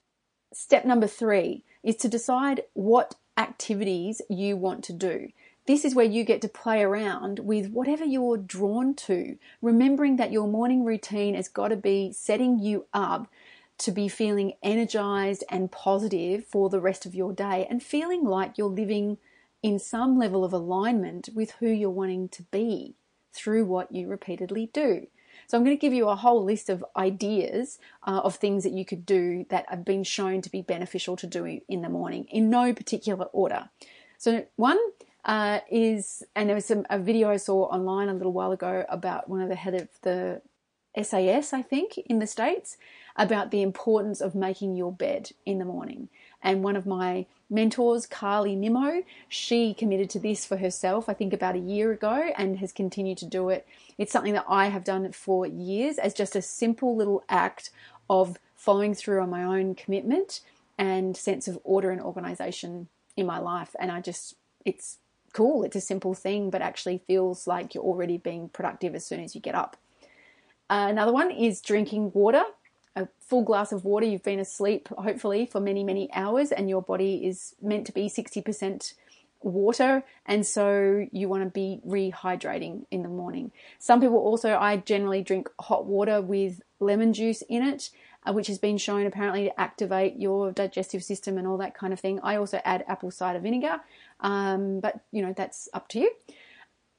Step 0.53 0.85
number 0.85 1.07
three 1.07 1.63
is 1.83 1.95
to 1.97 2.07
decide 2.07 2.61
what 2.73 3.15
activities 3.35 4.21
you 4.29 4.57
want 4.57 4.83
to 4.83 4.93
do. 4.93 5.29
This 5.67 5.83
is 5.83 5.93
where 5.93 6.05
you 6.05 6.23
get 6.23 6.41
to 6.43 6.47
play 6.47 6.81
around 6.81 7.39
with 7.39 7.71
whatever 7.71 8.05
you're 8.05 8.37
drawn 8.37 8.93
to, 8.95 9.37
remembering 9.61 10.15
that 10.15 10.31
your 10.31 10.47
morning 10.47 10.85
routine 10.85 11.35
has 11.35 11.49
got 11.49 11.67
to 11.67 11.75
be 11.75 12.13
setting 12.13 12.57
you 12.57 12.85
up 12.93 13.27
to 13.79 13.91
be 13.91 14.07
feeling 14.07 14.53
energized 14.63 15.43
and 15.49 15.69
positive 15.69 16.45
for 16.45 16.69
the 16.69 16.79
rest 16.79 17.05
of 17.05 17.13
your 17.13 17.33
day 17.33 17.67
and 17.69 17.83
feeling 17.83 18.23
like 18.23 18.57
you're 18.57 18.69
living 18.69 19.17
in 19.61 19.77
some 19.77 20.17
level 20.17 20.45
of 20.45 20.53
alignment 20.53 21.27
with 21.35 21.51
who 21.59 21.67
you're 21.67 21.89
wanting 21.89 22.29
to 22.29 22.43
be 22.43 22.95
through 23.33 23.65
what 23.65 23.91
you 23.91 24.07
repeatedly 24.07 24.69
do. 24.71 25.05
So, 25.47 25.57
I'm 25.57 25.65
going 25.65 25.75
to 25.75 25.81
give 25.81 25.93
you 25.93 26.07
a 26.07 26.15
whole 26.15 26.43
list 26.43 26.69
of 26.69 26.83
ideas 26.95 27.77
uh, 28.03 28.21
of 28.23 28.35
things 28.35 28.63
that 28.63 28.71
you 28.71 28.85
could 28.85 29.05
do 29.05 29.45
that 29.49 29.65
have 29.67 29.83
been 29.83 30.05
shown 30.05 30.41
to 30.43 30.49
be 30.49 30.61
beneficial 30.61 31.17
to 31.17 31.27
do 31.27 31.59
in 31.67 31.81
the 31.81 31.89
morning 31.89 32.25
in 32.31 32.49
no 32.49 32.73
particular 32.73 33.25
order. 33.25 33.69
So, 34.17 34.47
one, 34.55 34.79
uh, 35.27 35.59
is, 35.69 36.23
and 36.35 36.49
there 36.49 36.55
was 36.55 36.65
some, 36.65 36.85
a 36.89 36.97
video 36.97 37.29
I 37.29 37.37
saw 37.37 37.63
online 37.65 38.07
a 38.07 38.13
little 38.13 38.31
while 38.31 38.53
ago 38.53 38.85
about 38.87 39.29
one 39.29 39.41
of 39.41 39.49
the 39.49 39.55
head 39.55 39.75
of 39.75 39.89
the 40.01 40.41
SAS, 41.01 41.53
I 41.53 41.61
think, 41.61 41.97
in 41.97 42.19
the 42.19 42.25
States, 42.25 42.77
about 43.17 43.51
the 43.51 43.61
importance 43.61 44.21
of 44.21 44.35
making 44.35 44.77
your 44.77 44.91
bed 44.91 45.31
in 45.45 45.59
the 45.59 45.65
morning. 45.65 46.07
And 46.41 46.63
one 46.63 46.77
of 46.77 46.85
my 46.85 47.25
mentors, 47.49 48.05
Carly 48.05 48.55
Nimmo, 48.55 49.03
she 49.27 49.73
committed 49.73 50.09
to 50.11 50.19
this 50.19 50.45
for 50.45 50.57
herself, 50.57 51.09
I 51.09 51.13
think 51.13 51.33
about 51.33 51.55
a 51.55 51.59
year 51.59 51.91
ago, 51.91 52.31
and 52.37 52.59
has 52.59 52.71
continued 52.71 53.17
to 53.19 53.25
do 53.25 53.49
it. 53.49 53.67
It's 53.97 54.13
something 54.13 54.33
that 54.33 54.45
I 54.47 54.67
have 54.67 54.85
done 54.85 55.11
for 55.11 55.45
years 55.45 55.97
as 55.97 56.13
just 56.13 56.35
a 56.35 56.41
simple 56.41 56.95
little 56.95 57.23
act 57.27 57.69
of 58.09 58.37
following 58.55 58.93
through 58.93 59.21
on 59.21 59.29
my 59.29 59.43
own 59.43 59.75
commitment 59.75 60.39
and 60.77 61.17
sense 61.17 61.47
of 61.49 61.59
order 61.65 61.91
and 61.91 62.01
organization 62.01 62.87
in 63.17 63.25
my 63.25 63.39
life. 63.39 63.75
And 63.79 63.91
I 63.91 63.99
just, 63.99 64.35
it's 64.63 64.99
cool. 65.37 65.63
It's 65.63 65.75
a 65.75 65.81
simple 65.81 66.15
thing, 66.15 66.49
but 66.49 66.63
actually 66.63 66.97
feels 67.05 67.45
like 67.45 67.75
you're 67.75 67.83
already 67.83 68.17
being 68.17 68.49
productive 68.49 68.95
as 68.95 69.05
soon 69.05 69.19
as 69.19 69.35
you 69.35 69.41
get 69.41 69.53
up. 69.53 69.77
Uh, 70.67 70.87
another 70.89 71.13
one 71.13 71.29
is 71.29 71.61
drinking 71.61 72.11
water. 72.15 72.41
A 72.95 73.07
full 73.19 73.43
glass 73.43 73.71
of 73.71 73.85
water. 73.85 74.07
You've 74.07 74.23
been 74.23 74.39
asleep, 74.39 74.87
hopefully, 74.87 75.45
for 75.45 75.59
many, 75.61 75.83
many 75.83 76.11
hours, 76.11 76.51
and 76.51 76.67
your 76.67 76.81
body 76.81 77.27
is 77.27 77.53
meant 77.61 77.85
to 77.85 77.91
be 77.91 78.09
60% 78.09 78.95
water, 79.43 80.03
and 80.25 80.43
so 80.43 81.05
you 81.11 81.29
want 81.29 81.43
to 81.43 81.51
be 81.51 81.79
rehydrating 81.85 82.87
in 82.89 83.03
the 83.03 83.09
morning. 83.09 83.51
Some 83.77 84.01
people 84.01 84.17
also, 84.17 84.55
I 84.55 84.77
generally 84.77 85.21
drink 85.21 85.49
hot 85.61 85.85
water 85.85 86.19
with 86.19 86.61
lemon 86.79 87.13
juice 87.13 87.43
in 87.47 87.61
it, 87.61 87.91
uh, 88.27 88.33
which 88.33 88.47
has 88.47 88.57
been 88.57 88.77
shown 88.77 89.05
apparently 89.05 89.45
to 89.45 89.59
activate 89.59 90.19
your 90.19 90.51
digestive 90.51 91.03
system 91.03 91.37
and 91.37 91.47
all 91.47 91.57
that 91.57 91.73
kind 91.73 91.93
of 91.93 91.99
thing. 91.99 92.19
I 92.21 92.35
also 92.35 92.59
add 92.65 92.83
apple 92.87 93.11
cider 93.11 93.39
vinegar, 93.39 93.79
um, 94.19 94.79
but 94.79 94.99
you 95.11 95.21
know, 95.21 95.33
that's 95.35 95.69
up 95.73 95.87
to 95.89 95.99
you. 95.99 96.11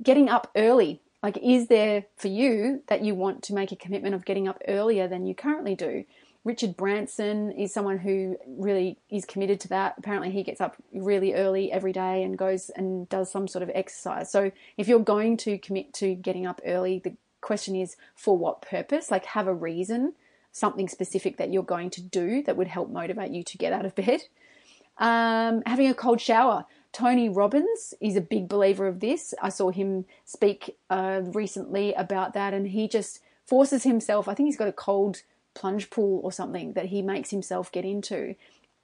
Getting 0.03 0.29
up 0.29 0.51
early. 0.57 1.03
Like, 1.23 1.37
is 1.43 1.67
there 1.67 2.05
for 2.17 2.29
you 2.29 2.83
that 2.87 3.03
you 3.03 3.15
want 3.15 3.43
to 3.45 3.55
make 3.55 3.73
a 3.73 3.77
commitment 3.77 4.15
of 4.15 4.25
getting 4.25 4.47
up 4.47 4.63
earlier 4.69 5.09
than 5.09 5.27
you 5.27 5.35
currently 5.35 5.75
do? 5.75 6.05
Richard 6.45 6.77
Branson 6.77 7.51
is 7.51 7.75
someone 7.75 7.99
who 7.99 8.37
really 8.47 8.99
is 9.11 9.25
committed 9.25 9.59
to 9.61 9.69
that. 9.69 9.97
Apparently, 9.99 10.31
he 10.31 10.45
gets 10.45 10.61
up 10.61 10.77
really 10.95 11.35
early 11.35 11.73
every 11.73 11.93
day 11.93 12.23
and 12.23 12.39
goes 12.39 12.71
and 12.71 13.09
does 13.09 13.31
some 13.31 13.49
sort 13.49 13.65
of 13.65 13.71
exercise. 13.75 14.31
So, 14.31 14.53
if 14.77 14.87
you're 14.87 15.01
going 15.01 15.37
to 15.39 15.59
commit 15.59 15.93
to 15.95 16.15
getting 16.15 16.47
up 16.47 16.61
early, 16.65 17.01
the 17.03 17.17
question 17.41 17.75
is 17.75 17.97
for 18.15 18.39
what 18.39 18.63
purpose? 18.63 19.11
Like, 19.11 19.27
have 19.27 19.49
a 19.49 19.55
reason, 19.55 20.15
something 20.59 20.89
specific 20.89 21.37
that 21.37 21.53
you're 21.53 21.63
going 21.63 21.91
to 21.91 22.03
do 22.03 22.43
that 22.43 22.57
would 22.57 22.69
help 22.69 22.91
motivate 22.91 23.31
you 23.31 23.43
to 23.45 23.59
get 23.59 23.73
out 23.73 23.87
of 23.87 23.95
bed. 23.95 24.23
Um, 24.99 25.63
having 25.67 25.89
a 25.89 25.95
cold 25.95 26.21
shower. 26.21 26.65
Tony 26.93 27.29
Robbins 27.29 27.95
is 28.01 28.17
a 28.17 28.21
big 28.21 28.49
believer 28.49 28.87
of 28.87 29.01
this. 29.01 29.35
I 29.41 29.51
saw 29.51 29.71
him 29.71 30.07
speak 30.25 30.77
uh, 30.91 31.21
recently 31.27 31.93
about 31.95 32.33
that, 32.33 32.55
and 32.55 32.69
he 32.69 32.89
just 32.89 33.21
forces 33.47 33.85
himself. 33.85 34.27
I 34.27 34.35
think 34.35 34.49
he's 34.49 34.57
got 34.57 34.69
a 34.69 34.73
cold 34.73 35.23
plunge 35.55 35.91
pool 35.91 36.21
or 36.25 36.33
something 36.33 36.73
that 36.73 36.87
he 36.87 37.03
makes 37.03 37.31
himself 37.31 37.71
get 37.71 37.85
into. 37.85 38.35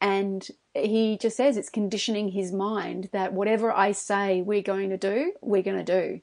And 0.00 0.46
he 0.74 1.16
just 1.16 1.36
says 1.36 1.56
it's 1.56 1.70
conditioning 1.70 2.28
his 2.28 2.52
mind 2.52 3.08
that 3.12 3.32
whatever 3.32 3.72
I 3.72 3.92
say 3.92 4.42
we're 4.42 4.62
going 4.62 4.90
to 4.90 4.96
do, 4.96 5.32
we're 5.40 5.62
going 5.62 5.82
to 5.82 6.00
do. 6.02 6.20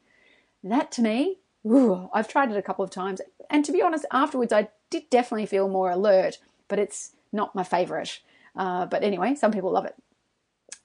That 0.63 0.91
to 0.93 1.01
me, 1.01 1.37
ooh, 1.65 2.09
I've 2.13 2.27
tried 2.27 2.51
it 2.51 2.57
a 2.57 2.61
couple 2.61 2.83
of 2.83 2.91
times. 2.91 3.21
And 3.49 3.63
to 3.65 3.71
be 3.71 3.81
honest, 3.81 4.05
afterwards 4.11 4.53
I 4.53 4.69
did 4.89 5.09
definitely 5.09 5.45
feel 5.45 5.67
more 5.67 5.91
alert, 5.91 6.37
but 6.67 6.79
it's 6.79 7.11
not 7.31 7.55
my 7.55 7.63
favorite. 7.63 8.19
Uh, 8.55 8.85
but 8.85 9.03
anyway, 9.03 9.35
some 9.35 9.51
people 9.51 9.71
love 9.71 9.85
it. 9.85 9.95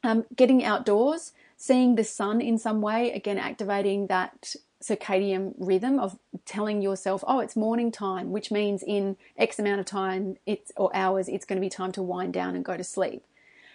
Um, 0.04 0.24
getting 0.34 0.64
outdoors, 0.64 1.32
seeing 1.56 1.96
the 1.96 2.04
sun 2.04 2.40
in 2.40 2.58
some 2.58 2.80
way, 2.80 3.12
again, 3.12 3.38
activating 3.38 4.06
that 4.06 4.54
circadian 4.82 5.54
rhythm 5.58 5.98
of 5.98 6.18
telling 6.44 6.82
yourself, 6.82 7.24
oh, 7.26 7.40
it's 7.40 7.56
morning 7.56 7.90
time, 7.90 8.30
which 8.30 8.50
means 8.50 8.82
in 8.86 9.16
X 9.36 9.58
amount 9.58 9.80
of 9.80 9.86
time 9.86 10.36
it's 10.46 10.70
or 10.76 10.94
hours, 10.94 11.28
it's 11.28 11.44
going 11.44 11.56
to 11.56 11.64
be 11.64 11.70
time 11.70 11.92
to 11.92 12.02
wind 12.02 12.32
down 12.32 12.54
and 12.54 12.64
go 12.64 12.76
to 12.76 12.84
sleep. 12.84 13.24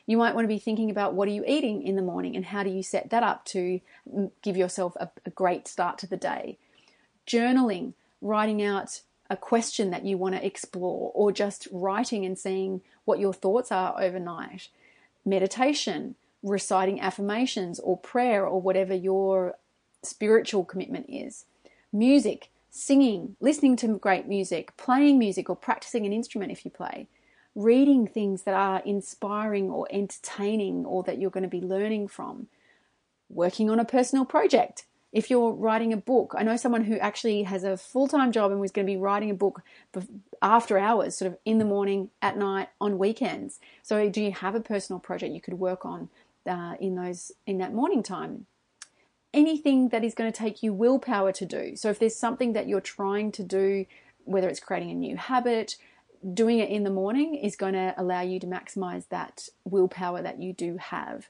You 0.05 0.17
might 0.17 0.35
want 0.35 0.45
to 0.45 0.53
be 0.53 0.59
thinking 0.59 0.89
about 0.89 1.13
what 1.13 1.27
are 1.27 1.31
you 1.31 1.43
eating 1.47 1.83
in 1.83 1.95
the 1.95 2.01
morning 2.01 2.35
and 2.35 2.45
how 2.45 2.63
do 2.63 2.69
you 2.69 2.83
set 2.83 3.09
that 3.09 3.23
up 3.23 3.45
to 3.45 3.81
give 4.41 4.57
yourself 4.57 4.95
a, 4.99 5.09
a 5.25 5.29
great 5.29 5.67
start 5.67 5.97
to 5.99 6.07
the 6.07 6.17
day. 6.17 6.57
Journaling, 7.27 7.93
writing 8.21 8.63
out 8.63 9.01
a 9.29 9.38
question 9.38 9.91
that 9.91 10.05
you 10.05 10.17
want 10.17 10.36
to 10.36 10.45
explore, 10.45 11.12
or 11.13 11.31
just 11.31 11.67
writing 11.71 12.25
and 12.25 12.38
seeing 12.38 12.81
what 13.05 13.19
your 13.19 13.34
thoughts 13.34 13.71
are 13.71 13.99
overnight 14.01 14.67
meditation, 15.23 16.15
reciting 16.43 16.99
affirmations 16.99 17.79
or 17.79 17.97
prayer 17.97 18.45
or 18.45 18.62
whatever 18.62 18.93
your 18.93 19.55
spiritual 20.03 20.65
commitment 20.65 21.05
is. 21.07 21.45
Music, 21.93 22.49
singing, 22.69 23.36
listening 23.39 23.75
to 23.75 23.99
great 23.99 24.27
music, 24.27 24.75
playing 24.77 25.19
music 25.19 25.49
or 25.49 25.55
practicing 25.55 26.05
an 26.05 26.13
instrument 26.13 26.51
if 26.51 26.65
you 26.65 26.71
play, 26.71 27.07
reading 27.53 28.07
things 28.07 28.43
that 28.43 28.55
are 28.55 28.81
inspiring 28.86 29.69
or 29.69 29.88
entertaining 29.91 30.86
or 30.86 31.03
that 31.03 31.19
you're 31.19 31.29
going 31.29 31.43
to 31.43 31.49
be 31.49 31.62
learning 31.62 32.07
from, 32.07 32.47
working 33.29 33.69
on 33.69 33.79
a 33.79 33.86
personal 33.86 34.25
project. 34.25 34.86
If 35.12 35.30
you're 35.30 35.52
writing 35.52 35.91
a 35.91 35.97
book, 35.97 36.34
I 36.38 36.43
know 36.43 36.56
someone 36.56 36.86
who 36.86 36.95
actually 36.97 37.43
has 37.43 37.63
a 37.63 37.76
full 37.76 38.08
time 38.08 38.32
job 38.32 38.52
and 38.52 38.62
was 38.62 38.71
going 38.71 38.86
to 38.86 38.91
be 38.91 38.97
writing 38.97 39.30
a 39.30 39.36
book 39.36 39.62
after 40.41 40.78
hours, 40.78 41.15
sort 41.15 41.32
of 41.32 41.38
in 41.43 41.58
the 41.58 41.65
morning, 41.65 42.10
at 42.21 42.38
night, 42.38 42.69
on 42.80 42.97
weekends. 42.97 43.60
So, 43.84 44.10
do 44.10 44.21
you 44.21 44.32
have 44.32 44.56
a 44.56 44.62
personal 44.62 45.00
project 45.00 45.34
you 45.34 45.41
could 45.41 45.60
work 45.60 45.86
on 45.86 46.10
uh, 46.47 46.76
in 46.80 46.95
those 46.95 47.34
in 47.45 47.58
that 47.58 47.74
morning 47.74 48.04
time? 48.04 48.45
anything 49.34 49.89
that 49.89 50.04
is 50.04 50.13
going 50.13 50.32
to 50.32 50.38
take 50.38 50.62
you 50.62 50.74
willpower 50.74 51.32
to 51.32 51.45
do. 51.45 51.76
So 51.76 51.89
if 51.89 52.00
there's 52.00 52.15
something 52.15 52.54
that 52.54 52.67
you're 52.67 52.82
trying 52.82 53.32
to 53.34 53.43
do, 53.43 53.86
whether 54.26 54.50
it's 54.50 54.60
creating 54.60 54.91
a 54.91 54.95
new 54.95 55.15
habit, 55.15 55.78
doing 56.34 56.60
it 56.60 56.69
in 56.69 56.84
the 56.84 56.89
morning 56.89 57.36
is 57.36 57.56
going 57.56 57.74
to 57.74 57.93
allow 57.97 58.21
you 58.21 58.39
to 58.39 58.47
maximize 58.47 59.08
that 59.10 59.47
willpower 59.63 60.21
that 60.21 60.41
you 60.41 60.54
do 60.54 60.78
have. 60.78 61.30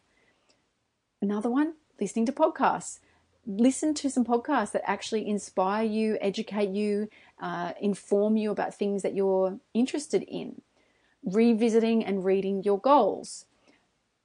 Another 1.21 1.49
one, 1.49 1.75
listening 1.99 2.25
to 2.25 2.31
podcasts. 2.31 2.99
Listen 3.45 3.93
to 3.95 4.09
some 4.09 4.23
podcasts 4.23 4.71
that 4.71 4.89
actually 4.89 5.27
inspire 5.27 5.83
you, 5.83 6.17
educate 6.21 6.69
you, 6.69 7.09
uh, 7.41 7.73
inform 7.81 8.37
you 8.37 8.51
about 8.51 8.75
things 8.75 9.01
that 9.01 9.15
you're 9.15 9.59
interested 9.73 10.23
in. 10.23 10.61
Revisiting 11.23 12.03
and 12.05 12.23
reading 12.23 12.63
your 12.63 12.79
goals. 12.79 13.45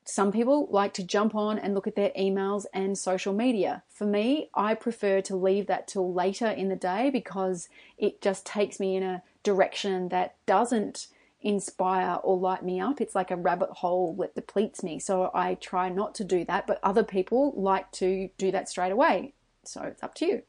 Some 0.05 0.31
people 0.31 0.69
like 0.71 0.95
to 0.95 1.05
jump 1.05 1.35
on 1.35 1.59
and 1.59 1.75
look 1.75 1.89
at 1.89 1.97
their 1.97 2.13
emails 2.17 2.65
and 2.73 2.97
social 2.97 3.33
media. 3.33 3.83
For 3.89 4.07
me, 4.07 4.51
I 4.55 4.75
prefer 4.75 5.21
to 5.23 5.35
leave 5.35 5.67
that 5.67 5.89
till 5.89 6.13
later 6.13 6.47
in 6.47 6.69
the 6.69 6.77
day 6.77 7.11
because 7.11 7.69
it 7.99 8.23
just 8.23 8.47
takes 8.47 8.79
me 8.79 8.95
in 8.95 9.03
a 9.03 9.23
direction 9.43 10.11
that 10.11 10.37
doesn't 10.47 11.09
inspire 11.47 12.19
or 12.25 12.37
light 12.37 12.65
me 12.65 12.81
up. 12.81 13.01
It's 13.01 13.15
like 13.15 13.31
a 13.31 13.37
rabbit 13.37 13.71
hole 13.71 14.17
that 14.19 14.35
depletes 14.35 14.83
me. 14.83 14.99
So 14.99 15.31
I 15.33 15.55
try 15.55 15.89
not 15.89 16.13
to 16.17 16.25
do 16.25 16.45
that, 16.47 16.67
but 16.67 16.81
other 16.83 17.05
people 17.05 17.55
like 17.57 17.93
to 17.93 18.29
do 18.37 18.51
that 18.51 18.69
straight 18.69 18.91
away. 18.91 19.33
So 19.63 19.83
it's 19.83 20.03
up 20.03 20.15
to 20.17 20.27
you. 20.27 20.43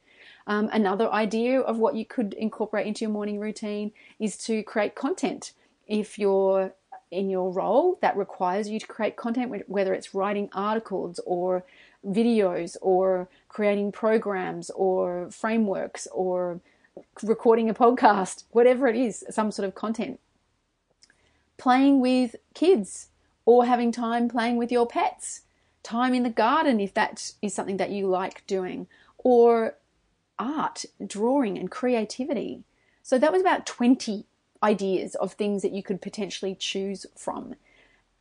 Um, 0.48 0.70
another 0.74 1.12
idea 1.12 1.60
of 1.60 1.78
what 1.78 1.96
you 1.96 2.04
could 2.04 2.34
incorporate 2.34 2.88
into 2.88 3.02
your 3.02 3.12
morning 3.12 3.40
routine 3.40 3.92
is 4.20 4.38
to 4.46 4.64
create 4.64 4.96
content. 4.96 5.52
If 5.88 6.18
you're 6.18 6.74
in 7.12 7.30
your 7.30 7.52
role 7.52 8.00
that 8.02 8.18
requires 8.18 8.68
you 8.68 8.80
to 8.80 8.88
create 8.88 9.16
content, 9.16 9.64
whether 9.68 9.94
it's 9.94 10.16
writing 10.16 10.50
articles 10.52 11.20
or 11.28 11.64
videos 12.04 12.76
or 12.82 13.30
creating 13.50 13.92
programs 13.92 14.72
or 14.72 15.30
frameworks 15.30 16.08
or 16.12 16.60
recording 17.22 17.70
a 17.70 17.74
podcast, 17.74 18.46
whatever 18.50 18.88
it 18.88 18.96
is, 18.96 19.24
some 19.30 19.52
sort 19.52 19.68
of 19.68 19.76
content. 19.76 20.20
Playing 21.58 22.00
with 22.00 22.36
kids 22.54 23.10
or 23.46 23.66
having 23.66 23.92
time 23.92 24.30
playing 24.30 24.58
with 24.58 24.72
your 24.72 24.86
pets, 24.86 25.42
time 25.84 26.14
in 26.14 26.24
the 26.24 26.30
garden 26.30 26.80
if 26.80 26.94
that 26.94 27.34
is 27.42 27.54
something 27.54 27.78
that 27.78 27.92
you 27.92 28.08
like 28.08 28.46
doing, 28.46 28.88
or 29.18 29.78
art, 30.38 30.86
drawing, 31.06 31.58
and 31.58 31.72
creativity. 31.72 32.64
So 33.02 33.18
that 33.18 33.32
was 33.32 33.42
about 33.42 33.66
20 33.66 34.26
ideas 34.62 35.16
of 35.16 35.34
things 35.34 35.62
that 35.62 35.72
you 35.72 35.82
could 35.82 36.02
potentially 36.02 36.56
choose 36.56 37.06
from. 37.16 37.56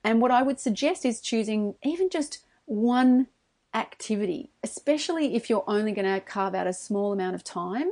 And 0.05 0.20
what 0.20 0.31
I 0.31 0.42
would 0.42 0.61
suggest 0.61 1.05
is 1.05 1.20
choosing 1.20 1.75
even 1.83 2.09
just 2.09 2.44
one 2.66 3.27
activity, 3.75 4.51
especially 4.62 5.35
if 5.35 5.51
you're 5.51 5.64
only 5.66 5.92
going 5.92 6.07
to 6.07 6.20
carve 6.20 6.55
out 6.55 6.66
a 6.66 6.72
small 6.72 7.12
amount 7.12 7.35
of 7.35 7.44
time. 7.44 7.90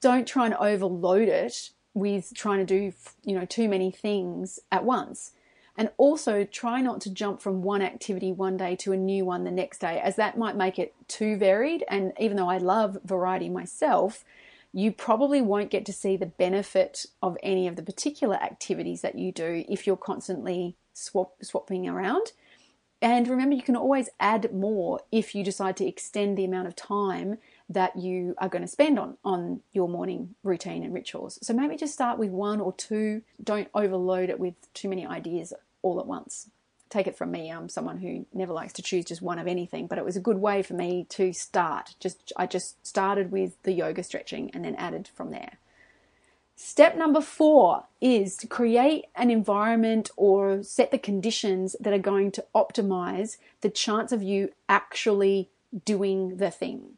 Don't 0.00 0.26
try 0.26 0.46
and 0.46 0.54
overload 0.54 1.28
it 1.28 1.70
with 1.94 2.32
trying 2.34 2.58
to 2.58 2.64
do, 2.64 2.92
you 3.24 3.38
know, 3.38 3.44
too 3.44 3.68
many 3.68 3.90
things 3.90 4.60
at 4.70 4.84
once. 4.84 5.32
And 5.76 5.90
also 5.96 6.44
try 6.44 6.80
not 6.80 7.00
to 7.02 7.10
jump 7.10 7.40
from 7.40 7.62
one 7.62 7.82
activity 7.82 8.32
one 8.32 8.56
day 8.56 8.74
to 8.76 8.92
a 8.92 8.96
new 8.96 9.24
one 9.24 9.44
the 9.44 9.50
next 9.52 9.78
day, 9.78 10.00
as 10.00 10.16
that 10.16 10.36
might 10.36 10.56
make 10.56 10.78
it 10.78 10.92
too 11.06 11.36
varied. 11.36 11.84
And 11.88 12.12
even 12.18 12.36
though 12.36 12.50
I 12.50 12.58
love 12.58 12.98
variety 13.04 13.48
myself, 13.48 14.24
you 14.72 14.92
probably 14.92 15.40
won't 15.40 15.70
get 15.70 15.86
to 15.86 15.92
see 15.92 16.16
the 16.16 16.26
benefit 16.26 17.06
of 17.22 17.38
any 17.42 17.68
of 17.68 17.76
the 17.76 17.82
particular 17.82 18.36
activities 18.36 19.02
that 19.02 19.16
you 19.16 19.30
do 19.30 19.64
if 19.68 19.86
you're 19.86 19.96
constantly 19.96 20.76
swap, 20.92 21.34
swapping 21.42 21.88
around. 21.88 22.32
And 23.00 23.28
remember, 23.28 23.54
you 23.54 23.62
can 23.62 23.76
always 23.76 24.10
add 24.18 24.52
more 24.52 25.00
if 25.12 25.34
you 25.34 25.44
decide 25.44 25.76
to 25.76 25.86
extend 25.86 26.36
the 26.36 26.44
amount 26.44 26.66
of 26.66 26.74
time 26.74 27.38
that 27.68 27.96
you 27.98 28.34
are 28.38 28.48
going 28.48 28.62
to 28.62 28.68
spend 28.68 28.98
on, 28.98 29.16
on 29.24 29.60
your 29.72 29.88
morning 29.88 30.34
routine 30.42 30.82
and 30.82 30.94
rituals. 30.94 31.38
So 31.42 31.52
maybe 31.52 31.76
just 31.76 31.92
start 31.92 32.18
with 32.18 32.30
one 32.30 32.60
or 32.60 32.72
two. 32.72 33.22
Don't 33.42 33.68
overload 33.74 34.30
it 34.30 34.40
with 34.40 34.54
too 34.72 34.88
many 34.88 35.06
ideas 35.06 35.52
all 35.82 36.00
at 36.00 36.06
once 36.06 36.48
take 36.90 37.06
it 37.06 37.16
from 37.16 37.30
me, 37.30 37.50
I'm 37.50 37.68
someone 37.68 37.98
who 37.98 38.26
never 38.32 38.52
likes 38.52 38.72
to 38.74 38.82
choose 38.82 39.04
just 39.04 39.22
one 39.22 39.38
of 39.38 39.46
anything, 39.46 39.86
but 39.86 39.98
it 39.98 40.04
was 40.04 40.16
a 40.16 40.20
good 40.20 40.38
way 40.38 40.62
for 40.62 40.74
me 40.74 41.06
to 41.10 41.32
start. 41.32 41.94
Just 42.00 42.32
I 42.36 42.46
just 42.46 42.84
started 42.86 43.30
with 43.30 43.62
the 43.62 43.72
yoga 43.72 44.02
stretching 44.02 44.50
and 44.52 44.64
then 44.64 44.74
added 44.76 45.08
from 45.08 45.30
there. 45.30 45.58
Step 46.56 46.96
number 46.96 47.20
4 47.20 47.84
is 48.00 48.36
to 48.38 48.48
create 48.48 49.04
an 49.14 49.30
environment 49.30 50.10
or 50.16 50.62
set 50.64 50.90
the 50.90 50.98
conditions 50.98 51.76
that 51.78 51.92
are 51.92 51.98
going 51.98 52.32
to 52.32 52.44
optimize 52.52 53.36
the 53.60 53.70
chance 53.70 54.10
of 54.10 54.24
you 54.24 54.50
actually 54.68 55.50
doing 55.84 56.38
the 56.38 56.50
thing. 56.50 56.97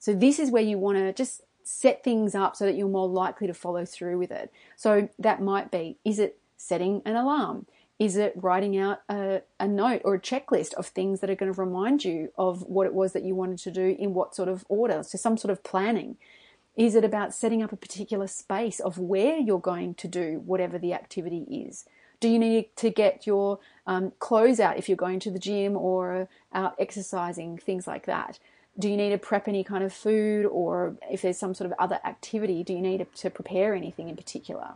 So 0.00 0.14
this 0.14 0.38
is 0.40 0.50
where 0.50 0.62
you 0.62 0.78
want 0.78 0.98
to 0.98 1.12
just 1.12 1.42
set 1.62 2.02
things 2.02 2.34
up 2.34 2.56
so 2.56 2.64
that 2.64 2.74
you're 2.74 2.88
more 2.88 3.08
likely 3.08 3.46
to 3.46 3.54
follow 3.54 3.84
through 3.84 4.18
with 4.18 4.32
it. 4.32 4.52
So 4.76 5.08
that 5.18 5.40
might 5.40 5.70
be 5.70 5.98
is 6.04 6.18
it 6.18 6.38
setting 6.56 7.02
an 7.04 7.14
alarm? 7.14 7.66
Is 7.98 8.16
it 8.16 8.32
writing 8.34 8.78
out 8.78 9.02
a, 9.10 9.42
a 9.60 9.68
note 9.68 10.00
or 10.04 10.14
a 10.14 10.20
checklist 10.20 10.72
of 10.74 10.86
things 10.86 11.20
that 11.20 11.28
are 11.28 11.34
going 11.34 11.52
to 11.52 11.60
remind 11.60 12.02
you 12.02 12.32
of 12.38 12.62
what 12.62 12.86
it 12.86 12.94
was 12.94 13.12
that 13.12 13.24
you 13.24 13.34
wanted 13.34 13.58
to 13.58 13.70
do 13.70 13.94
in 13.98 14.14
what 14.14 14.34
sort 14.34 14.48
of 14.48 14.64
order? 14.70 15.02
So, 15.02 15.18
some 15.18 15.36
sort 15.36 15.52
of 15.52 15.62
planning. 15.62 16.16
Is 16.76 16.94
it 16.94 17.04
about 17.04 17.34
setting 17.34 17.62
up 17.62 17.72
a 17.72 17.76
particular 17.76 18.26
space 18.26 18.80
of 18.80 18.96
where 18.96 19.36
you're 19.36 19.60
going 19.60 19.94
to 19.96 20.08
do 20.08 20.42
whatever 20.46 20.78
the 20.78 20.94
activity 20.94 21.42
is? 21.50 21.84
Do 22.20 22.28
you 22.28 22.38
need 22.38 22.74
to 22.76 22.90
get 22.90 23.26
your 23.26 23.58
um, 23.86 24.12
clothes 24.18 24.60
out 24.60 24.78
if 24.78 24.88
you're 24.88 24.96
going 24.96 25.20
to 25.20 25.30
the 25.30 25.38
gym 25.38 25.76
or 25.76 26.28
out 26.54 26.76
exercising, 26.78 27.58
things 27.58 27.86
like 27.86 28.06
that? 28.06 28.38
Do 28.78 28.88
you 28.88 28.96
need 28.96 29.10
to 29.10 29.18
prep 29.18 29.48
any 29.48 29.64
kind 29.64 29.84
of 29.84 29.92
food 29.92 30.46
or 30.46 30.96
if 31.10 31.22
there's 31.22 31.38
some 31.38 31.54
sort 31.54 31.70
of 31.70 31.78
other 31.78 32.00
activity, 32.04 32.62
do 32.62 32.72
you 32.72 32.80
need 32.80 33.06
to 33.14 33.30
prepare 33.30 33.74
anything 33.74 34.08
in 34.08 34.16
particular? 34.16 34.74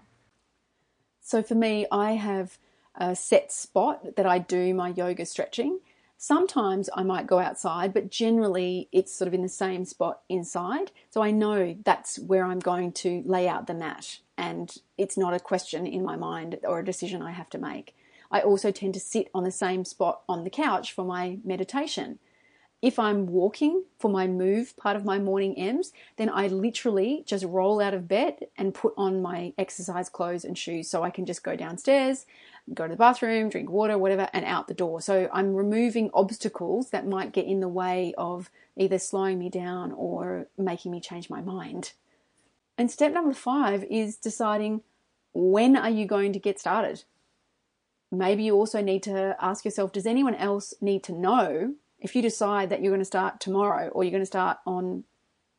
So 1.21 1.43
for 1.43 1.55
me, 1.55 1.87
I 1.91 2.13
have 2.13 2.59
a 2.97 3.17
set 3.17 3.51
spot 3.51 4.17
that 4.17 4.27
I 4.27 4.39
do 4.39 4.75
my 4.75 4.89
yoga 4.89 5.25
stretching. 5.25 5.81
Sometimes 6.17 6.89
I 6.95 7.03
might 7.03 7.27
go 7.27 7.39
outside, 7.39 7.93
but 7.93 8.11
generally 8.11 8.89
it's 8.93 9.13
sort 9.13 9.29
of 9.29 9.35
in 9.35 9.43
the 9.43 9.49
same 9.49 9.85
spot 9.85 10.21
inside. 10.29 10.91
So 11.11 11.23
I 11.23 11.31
know 11.31 11.77
that's 11.85 12.19
where 12.19 12.45
I'm 12.45 12.61
going 12.61 12.93
to 12.93 13.23
lay 13.27 13.49
out 13.49 13.67
the 13.67 13.75
mat, 13.75 14.19
and 14.37 14.75
it's 14.97 15.17
not 15.17 15.35
a 15.35 15.41
question 15.41 15.87
in 15.87 16.05
my 16.05 16.17
mind 16.17 16.59
or 16.63 16.79
a 16.79 16.85
decision 16.85 17.21
I 17.21 17.33
have 17.33 17.51
to 17.51 17.59
make. 17.59 17.97
I 18.31 18.41
also 18.41 18.71
tend 18.71 18.95
to 18.95 19.01
sit 19.01 19.29
on 19.35 19.45
the 19.45 19.51
same 19.51 19.85
spot 19.85 20.23
on 20.29 20.45
the 20.45 20.51
couch 20.51 20.93
for 20.93 21.05
my 21.05 21.39
meditation. 21.45 22.19
If 22.85 22.99
I'm 22.99 23.25
walking 23.25 23.85
for 23.99 24.11
my 24.11 24.27
move 24.27 24.77
part 24.77 24.95
of 24.95 25.07
my 25.07 25.19
morning 25.19 25.57
M's, 25.57 25.95
then 26.19 26.29
I 26.29 26.49
literally 26.49 27.23
just 27.25 27.43
roll 27.43 27.81
out 27.81 27.95
of 27.95 28.07
bed 28.07 28.49
and 28.59 28.75
put 28.75 28.93
on 28.99 29.23
my 29.23 29.55
exercise 29.57 30.11
clothes 30.11 30.45
and 30.45 30.59
shoes 30.59 30.91
so 30.91 31.03
I 31.03 31.09
can 31.09 31.25
just 31.25 31.43
go 31.43 31.57
downstairs, 31.57 32.27
go 32.75 32.85
to 32.85 32.91
the 32.91 32.99
bathroom, 32.99 33.49
drink 33.49 33.71
water, 33.71 33.97
whatever, 33.97 34.29
and 34.35 34.45
out 34.45 34.69
the 34.69 34.75
door. 34.75 35.01
So 35.01 35.31
I'm 35.33 35.55
removing 35.55 36.11
obstacles 36.13 36.91
that 36.91 37.07
might 37.07 37.33
get 37.33 37.47
in 37.47 37.61
the 37.61 37.69
way 37.69 38.13
of 38.19 38.51
either 38.77 38.99
slowing 38.99 39.39
me 39.39 39.49
down 39.49 39.91
or 39.93 40.49
making 40.59 40.93
me 40.93 41.01
change 41.01 41.31
my 41.31 41.41
mind. 41.41 41.95
And 42.77 42.91
step 42.91 43.15
number 43.15 43.33
five 43.33 43.83
is 43.85 44.19
deciding 44.19 44.83
when 45.33 45.75
are 45.75 45.89
you 45.89 46.05
going 46.05 46.35
to 46.35 46.39
get 46.39 46.61
started? 46.61 47.05
Maybe 48.13 48.43
you 48.43 48.55
also 48.55 48.83
need 48.83 49.03
to 49.05 49.37
ask 49.41 49.65
yourself, 49.65 49.91
does 49.91 50.05
anyone 50.05 50.35
else 50.35 50.75
need 50.83 51.03
to 51.05 51.13
know 51.13 51.77
if 52.05 52.15
you 52.15 52.21
decide 52.21 52.69
that 52.69 52.83
you're 52.83 52.91
going 52.91 53.01
to 53.01 53.05
start 53.07 53.41
tomorrow 53.41 53.89
or 53.89 54.05
you're 54.05 54.11
going 54.11 54.23
to 54.23 54.27
start 54.27 54.59
on 54.67 55.05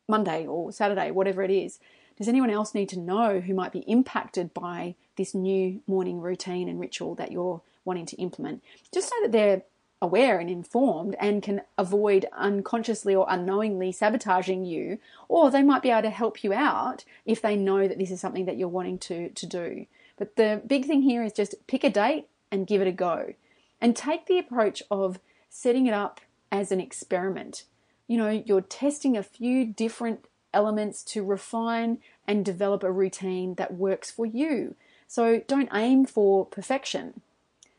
Monday 0.08 0.46
or 0.46 0.70
Saturday, 0.70 1.10
whatever 1.10 1.42
it 1.42 1.50
is, 1.50 1.80
does 2.16 2.28
anyone 2.28 2.50
else 2.50 2.72
need 2.72 2.88
to 2.90 2.98
know 2.98 3.40
who 3.40 3.52
might 3.52 3.72
be 3.72 3.80
impacted 3.80 4.54
by 4.54 4.94
this 5.16 5.34
new 5.34 5.82
morning 5.88 6.20
routine 6.20 6.68
and 6.68 6.78
ritual 6.78 7.16
that 7.16 7.32
you're 7.32 7.60
wanting 7.84 8.06
to 8.06 8.16
implement? 8.16 8.62
Just 8.94 9.08
so 9.08 9.16
that 9.22 9.32
they're 9.32 9.62
aware 10.00 10.38
and 10.38 10.48
informed 10.48 11.16
and 11.18 11.42
can 11.42 11.62
avoid 11.76 12.26
unconsciously 12.32 13.12
or 13.12 13.26
unknowingly 13.28 13.90
sabotaging 13.90 14.64
you, 14.64 14.98
or 15.28 15.50
they 15.50 15.64
might 15.64 15.82
be 15.82 15.90
able 15.90 16.02
to 16.02 16.10
help 16.10 16.44
you 16.44 16.52
out 16.52 17.04
if 17.24 17.42
they 17.42 17.56
know 17.56 17.88
that 17.88 17.98
this 17.98 18.12
is 18.12 18.20
something 18.20 18.44
that 18.46 18.56
you're 18.56 18.68
wanting 18.68 18.98
to, 18.98 19.30
to 19.30 19.46
do. 19.46 19.84
But 20.16 20.36
the 20.36 20.62
big 20.64 20.86
thing 20.86 21.02
here 21.02 21.24
is 21.24 21.32
just 21.32 21.56
pick 21.66 21.82
a 21.82 21.90
date 21.90 22.28
and 22.52 22.68
give 22.68 22.80
it 22.80 22.86
a 22.86 22.92
go. 22.92 23.34
And 23.80 23.96
take 23.96 24.26
the 24.26 24.38
approach 24.38 24.80
of 24.92 25.18
setting 25.50 25.86
it 25.86 25.92
up 25.92 26.20
as 26.50 26.72
an 26.72 26.80
experiment. 26.80 27.64
You 28.06 28.18
know, 28.18 28.42
you're 28.44 28.60
testing 28.60 29.16
a 29.16 29.22
few 29.22 29.64
different 29.64 30.24
elements 30.54 31.02
to 31.02 31.24
refine 31.24 31.98
and 32.26 32.44
develop 32.44 32.82
a 32.82 32.90
routine 32.90 33.54
that 33.54 33.74
works 33.74 34.10
for 34.10 34.26
you. 34.26 34.74
So 35.06 35.42
don't 35.46 35.68
aim 35.72 36.06
for 36.06 36.46
perfection. 36.46 37.20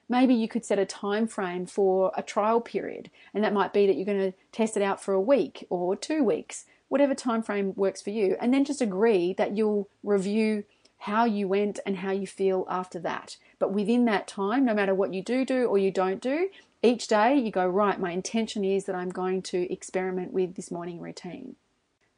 Maybe 0.09 0.33
you 0.33 0.47
could 0.47 0.63
set 0.63 0.79
a 0.79 0.85
time 0.85 1.27
frame 1.27 1.65
for 1.65 2.13
a 2.15 2.23
trial 2.23 2.61
period, 2.61 3.09
and 3.33 3.43
that 3.43 3.53
might 3.53 3.73
be 3.73 3.85
that 3.87 3.95
you're 3.95 4.05
going 4.05 4.31
to 4.31 4.37
test 4.51 4.77
it 4.77 4.83
out 4.83 5.03
for 5.03 5.13
a 5.13 5.19
week 5.19 5.65
or 5.69 5.97
two 5.97 6.23
weeks, 6.23 6.65
whatever 6.87 7.13
time 7.13 7.43
frame 7.43 7.73
works 7.75 8.01
for 8.01 8.11
you, 8.11 8.37
and 8.39 8.53
then 8.53 8.63
just 8.63 8.81
agree 8.81 9.33
that 9.33 9.57
you'll 9.57 9.89
review 10.03 10.63
how 10.99 11.25
you 11.25 11.47
went 11.47 11.79
and 11.85 11.97
how 11.97 12.11
you 12.11 12.25
feel 12.25 12.65
after 12.69 12.99
that. 12.99 13.35
But 13.59 13.73
within 13.73 14.05
that 14.05 14.27
time, 14.27 14.63
no 14.63 14.73
matter 14.73 14.95
what 14.95 15.13
you 15.13 15.21
do 15.21 15.43
do 15.43 15.65
or 15.65 15.77
you 15.77 15.91
don't 15.91 16.21
do, 16.21 16.49
each 16.83 17.07
day 17.07 17.35
you 17.35 17.51
go, 17.51 17.65
right, 17.65 17.99
my 17.99 18.11
intention 18.11 18.63
is 18.63 18.85
that 18.85 18.95
I'm 18.95 19.09
going 19.09 19.41
to 19.43 19.71
experiment 19.71 20.31
with 20.31 20.55
this 20.55 20.71
morning 20.71 20.99
routine. 20.99 21.55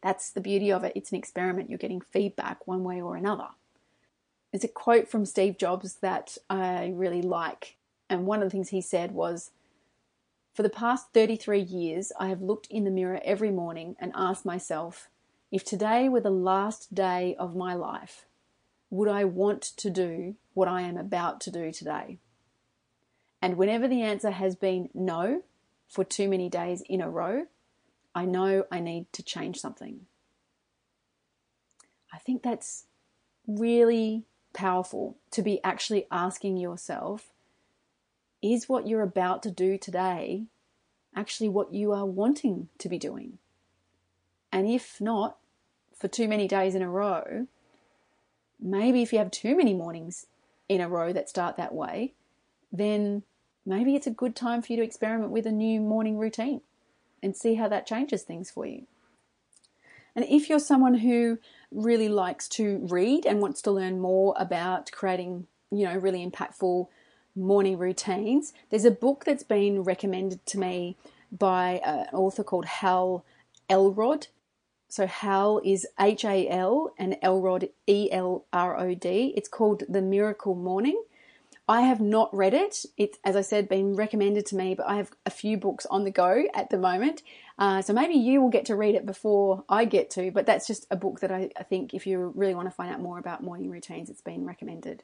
That's 0.04 0.30
the 0.30 0.41
beauty 0.41 0.72
of 0.72 0.84
it. 0.84 0.93
It's 0.95 1.12
an 1.12 1.17
experiment. 1.17 1.69
You're 1.69 1.78
getting 1.78 2.02
feedback 2.02 2.67
one 2.67 2.84
way 2.84 3.02
or 3.02 3.15
another. 3.15 3.50
There's 4.52 4.63
a 4.63 4.69
quote 4.69 5.10
from 5.10 5.26
Steve 5.26 5.58
Jobs 5.58 5.95
that 5.95 6.38
I 6.50 6.91
really 6.95 7.22
like. 7.22 7.76
And 8.10 8.26
one 8.26 8.41
of 8.41 8.48
the 8.48 8.50
things 8.50 8.69
he 8.69 8.82
said 8.82 9.12
was 9.12 9.52
For 10.54 10.63
the 10.63 10.69
past 10.69 11.08
33 11.13 11.60
years, 11.60 12.12
I 12.19 12.28
have 12.28 12.41
looked 12.41 12.67
in 12.67 12.84
the 12.84 12.91
mirror 12.91 13.22
every 13.24 13.52
morning 13.52 13.95
and 14.00 14.12
asked 14.15 14.45
myself, 14.45 15.10
if 15.52 15.63
today 15.63 16.10
were 16.10 16.22
the 16.22 16.30
last 16.30 16.93
day 16.93 17.36
of 17.39 17.56
my 17.56 17.74
life, 17.74 18.26
would 18.89 19.08
I 19.10 19.24
want 19.24 19.62
to 19.62 19.89
do 19.89 20.36
what 20.54 20.67
I 20.67 20.82
am 20.82 20.98
about 20.98 21.41
to 21.41 21.52
do 21.52 21.72
today? 21.72 22.17
And 23.41 23.58
whenever 23.58 23.88
the 23.88 24.02
answer 24.02 24.32
has 24.32 24.56
been 24.56 24.89
no 24.93 25.43
for 25.88 26.04
too 26.04 26.28
many 26.28 26.49
days 26.49 26.82
in 26.82 27.02
a 27.02 27.10
row, 27.10 27.45
I 28.13 28.25
know 28.25 28.65
I 28.71 28.80
need 28.80 29.12
to 29.13 29.23
change 29.23 29.60
something. 29.60 30.02
I 32.13 32.17
think 32.17 32.43
that's 32.43 32.86
really 33.47 34.25
powerful 34.54 35.17
to 35.32 35.41
be 35.41 35.63
actually 35.63 36.08
asking 36.12 36.58
yourself 36.58 37.28
is 38.41 38.69
what 38.69 38.88
you're 38.88 39.02
about 39.02 39.43
to 39.43 39.52
do 39.52 39.78
today 39.78 40.45
actually 41.15 41.49
what 41.49 41.73
you 41.73 41.91
are 41.91 42.06
wanting 42.06 42.69
to 42.78 42.89
be 42.89 42.97
doing? 42.97 43.38
And 44.52 44.67
if 44.67 44.99
not, 44.99 45.38
for 45.95 46.08
too 46.08 46.28
many 46.28 46.47
days 46.47 46.75
in 46.75 46.82
a 46.82 46.89
row, 46.89 47.47
maybe 48.60 49.02
if 49.02 49.12
you 49.12 49.19
have 49.19 49.32
too 49.32 49.56
many 49.56 49.73
mornings 49.73 50.28
in 50.67 50.82
a 50.82 50.89
row 50.89 51.12
that 51.12 51.30
start 51.30 51.58
that 51.58 51.73
way, 51.73 52.13
then 52.71 53.23
maybe 53.70 53.96
it's 53.96 54.08
a 54.08 54.12
good 54.12 54.36
time 54.36 54.64
for 54.64 54.74
you 54.74 54.78
to 54.78 54.84
experiment 54.84 55.32
with 55.32 55.46
a 55.46 55.52
new 55.52 55.80
morning 55.80 56.18
routine 56.18 56.62
and 57.22 57.38
see 57.38 57.54
how 57.54 57.68
that 57.68 57.86
changes 57.86 58.24
things 58.24 58.50
for 58.50 58.66
you. 58.66 58.88
And 60.16 60.26
if 60.26 60.50
you're 60.50 60.60
someone 60.60 60.96
who 60.96 61.38
really 61.72 62.10
likes 62.10 62.48
to 62.50 62.80
read 62.90 63.28
and 63.28 63.40
wants 63.40 63.62
to 63.62 63.72
learn 63.72 64.02
more 64.02 64.34
about 64.40 64.92
creating, 64.92 65.46
you 65.72 65.86
know, 65.86 65.96
really 65.96 66.28
impactful 66.28 66.88
morning 67.36 67.78
routines, 67.78 68.54
there's 68.72 68.86
a 68.86 68.92
book 68.92 69.24
that's 69.24 69.44
been 69.44 69.84
recommended 69.84 70.44
to 70.48 70.60
me 70.60 70.98
by 71.32 71.80
an 71.86 72.08
author 72.12 72.44
called 72.44 72.66
Hal 72.66 73.24
Elrod. 73.70 74.28
So 74.88 75.06
Hal 75.06 75.62
is 75.64 75.86
H 76.00 76.26
A 76.26 76.50
L 76.50 76.92
and 76.98 77.18
Elrod 77.22 77.70
E 77.86 78.10
L 78.12 78.46
R 78.52 78.80
O 78.80 78.96
D. 78.96 79.32
It's 79.38 79.48
called 79.48 79.84
The 79.88 80.02
Miracle 80.02 80.56
Morning. 80.56 81.04
I 81.70 81.82
have 81.82 82.02
not 82.02 82.36
read 82.36 82.56
it. 82.56 82.84
It's, 82.98 83.20
as 83.24 83.36
I 83.36 83.42
said, 83.42 83.70
been 83.70 83.96
recommended 83.96 84.48
to 84.48 84.56
me, 84.56 84.74
but 84.74 84.88
I 84.88 84.96
have 84.96 85.12
a 85.28 85.30
few 85.30 85.56
books 85.56 85.86
on 85.86 86.04
the 86.04 86.10
go 86.10 86.46
at 86.56 86.72
the 86.72 86.80
moment. 86.80 87.22
Uh, 87.60 87.84
so 87.84 87.94
maybe 87.94 88.16
you 88.16 88.42
will 88.42 88.50
get 88.50 88.66
to 88.66 88.76
read 88.76 88.96
it 88.96 89.06
before 89.06 89.64
I 89.70 89.86
get 89.86 90.10
to, 90.12 90.32
but 90.32 90.48
that's 90.48 90.66
just 90.66 90.88
a 90.90 90.96
book 90.96 91.20
that 91.20 91.32
I, 91.32 91.52
I 91.56 91.62
think 91.62 91.94
if 91.94 92.08
you 92.08 92.34
really 92.36 92.56
want 92.56 92.68
to 92.68 92.74
find 92.74 92.92
out 92.92 93.00
more 93.00 93.20
about 93.20 93.44
morning 93.44 93.70
routines, 93.70 94.10
it's 94.10 94.20
been 94.20 94.48
recommended. 94.48 95.04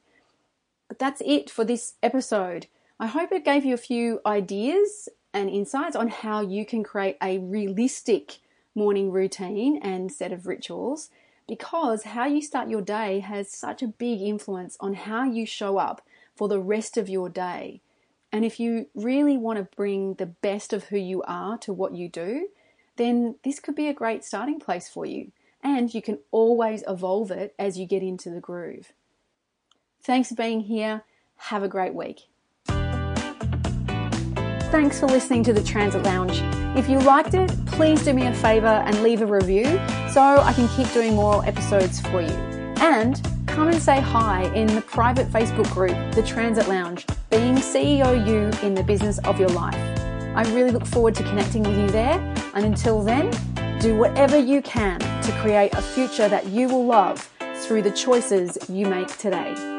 But 0.87 0.97
that's 0.97 1.21
it 1.23 1.51
for 1.51 1.63
this 1.63 1.93
episode. 2.01 2.65
I 2.99 3.05
hope 3.05 3.31
it 3.31 3.45
gave 3.45 3.63
you 3.63 3.75
a 3.75 3.77
few 3.77 4.19
ideas 4.25 5.07
and 5.35 5.51
insights 5.51 5.95
on 5.95 6.07
how 6.07 6.41
you 6.41 6.65
can 6.65 6.83
create 6.83 7.17
a 7.21 7.37
realistic 7.37 8.39
morning 8.73 9.11
routine 9.11 9.77
and 9.83 10.11
set 10.11 10.31
of 10.31 10.47
rituals 10.47 11.11
because 11.47 12.03
how 12.03 12.25
you 12.25 12.41
start 12.41 12.69
your 12.69 12.81
day 12.81 13.19
has 13.19 13.51
such 13.51 13.83
a 13.83 13.87
big 13.87 14.19
influence 14.19 14.77
on 14.79 14.95
how 14.95 15.23
you 15.23 15.45
show 15.45 15.77
up 15.77 16.01
for 16.35 16.47
the 16.47 16.59
rest 16.59 16.97
of 16.97 17.09
your 17.09 17.29
day. 17.29 17.81
And 18.31 18.43
if 18.43 18.59
you 18.59 18.87
really 18.93 19.37
want 19.37 19.59
to 19.59 19.75
bring 19.75 20.15
the 20.15 20.25
best 20.25 20.73
of 20.73 20.85
who 20.85 20.97
you 20.97 21.23
are 21.23 21.57
to 21.59 21.71
what 21.71 21.95
you 21.95 22.09
do, 22.09 22.49
then 22.97 23.35
this 23.43 23.59
could 23.59 23.75
be 23.75 23.87
a 23.87 23.93
great 23.93 24.23
starting 24.23 24.59
place 24.59 24.89
for 24.89 25.05
you. 25.05 25.31
And 25.63 25.93
you 25.93 26.01
can 26.01 26.19
always 26.31 26.83
evolve 26.87 27.31
it 27.31 27.55
as 27.57 27.79
you 27.79 27.85
get 27.85 28.03
into 28.03 28.29
the 28.29 28.39
groove. 28.39 28.93
Thanks 30.03 30.29
for 30.29 30.35
being 30.35 30.61
here. 30.61 31.03
Have 31.37 31.63
a 31.63 31.67
great 31.67 31.93
week. 31.93 32.21
Thanks 34.69 34.99
for 34.99 35.07
listening 35.07 35.43
to 35.45 35.53
the 35.53 35.63
Transit 35.63 36.03
Lounge. 36.03 36.41
If 36.77 36.89
you 36.89 36.99
liked 36.99 37.33
it, 37.33 37.49
please 37.67 38.03
do 38.03 38.13
me 38.13 38.27
a 38.27 38.33
favour 38.33 38.67
and 38.67 39.01
leave 39.01 39.21
a 39.21 39.25
review 39.25 39.63
so 40.11 40.21
I 40.21 40.51
can 40.53 40.67
keep 40.75 40.91
doing 40.91 41.15
more 41.15 41.45
episodes 41.45 42.01
for 42.01 42.21
you. 42.21 42.33
And 42.81 43.21
come 43.55 43.69
and 43.69 43.81
say 43.81 44.01
hi 44.01 44.43
in 44.53 44.67
the 44.67 44.81
private 44.81 45.27
Facebook 45.27 45.71
group, 45.71 45.95
The 46.13 46.21
Transit 46.21 46.67
Lounge, 46.67 47.05
being 47.29 47.55
CEO 47.55 48.27
you 48.27 48.67
in 48.67 48.75
the 48.75 48.83
business 48.83 49.17
of 49.19 49.39
your 49.39 49.47
life. 49.47 49.79
I 50.35 50.43
really 50.53 50.71
look 50.71 50.85
forward 50.85 51.15
to 51.15 51.23
connecting 51.23 51.63
with 51.63 51.77
you 51.77 51.87
there. 51.87 52.19
And 52.53 52.65
until 52.65 53.01
then, 53.01 53.31
do 53.79 53.95
whatever 53.95 54.37
you 54.37 54.61
can 54.61 54.99
to 54.99 55.31
create 55.39 55.73
a 55.73 55.81
future 55.81 56.27
that 56.27 56.47
you 56.47 56.67
will 56.67 56.85
love 56.85 57.31
through 57.61 57.83
the 57.83 57.91
choices 57.91 58.57
you 58.67 58.87
make 58.87 59.07
today. 59.17 59.74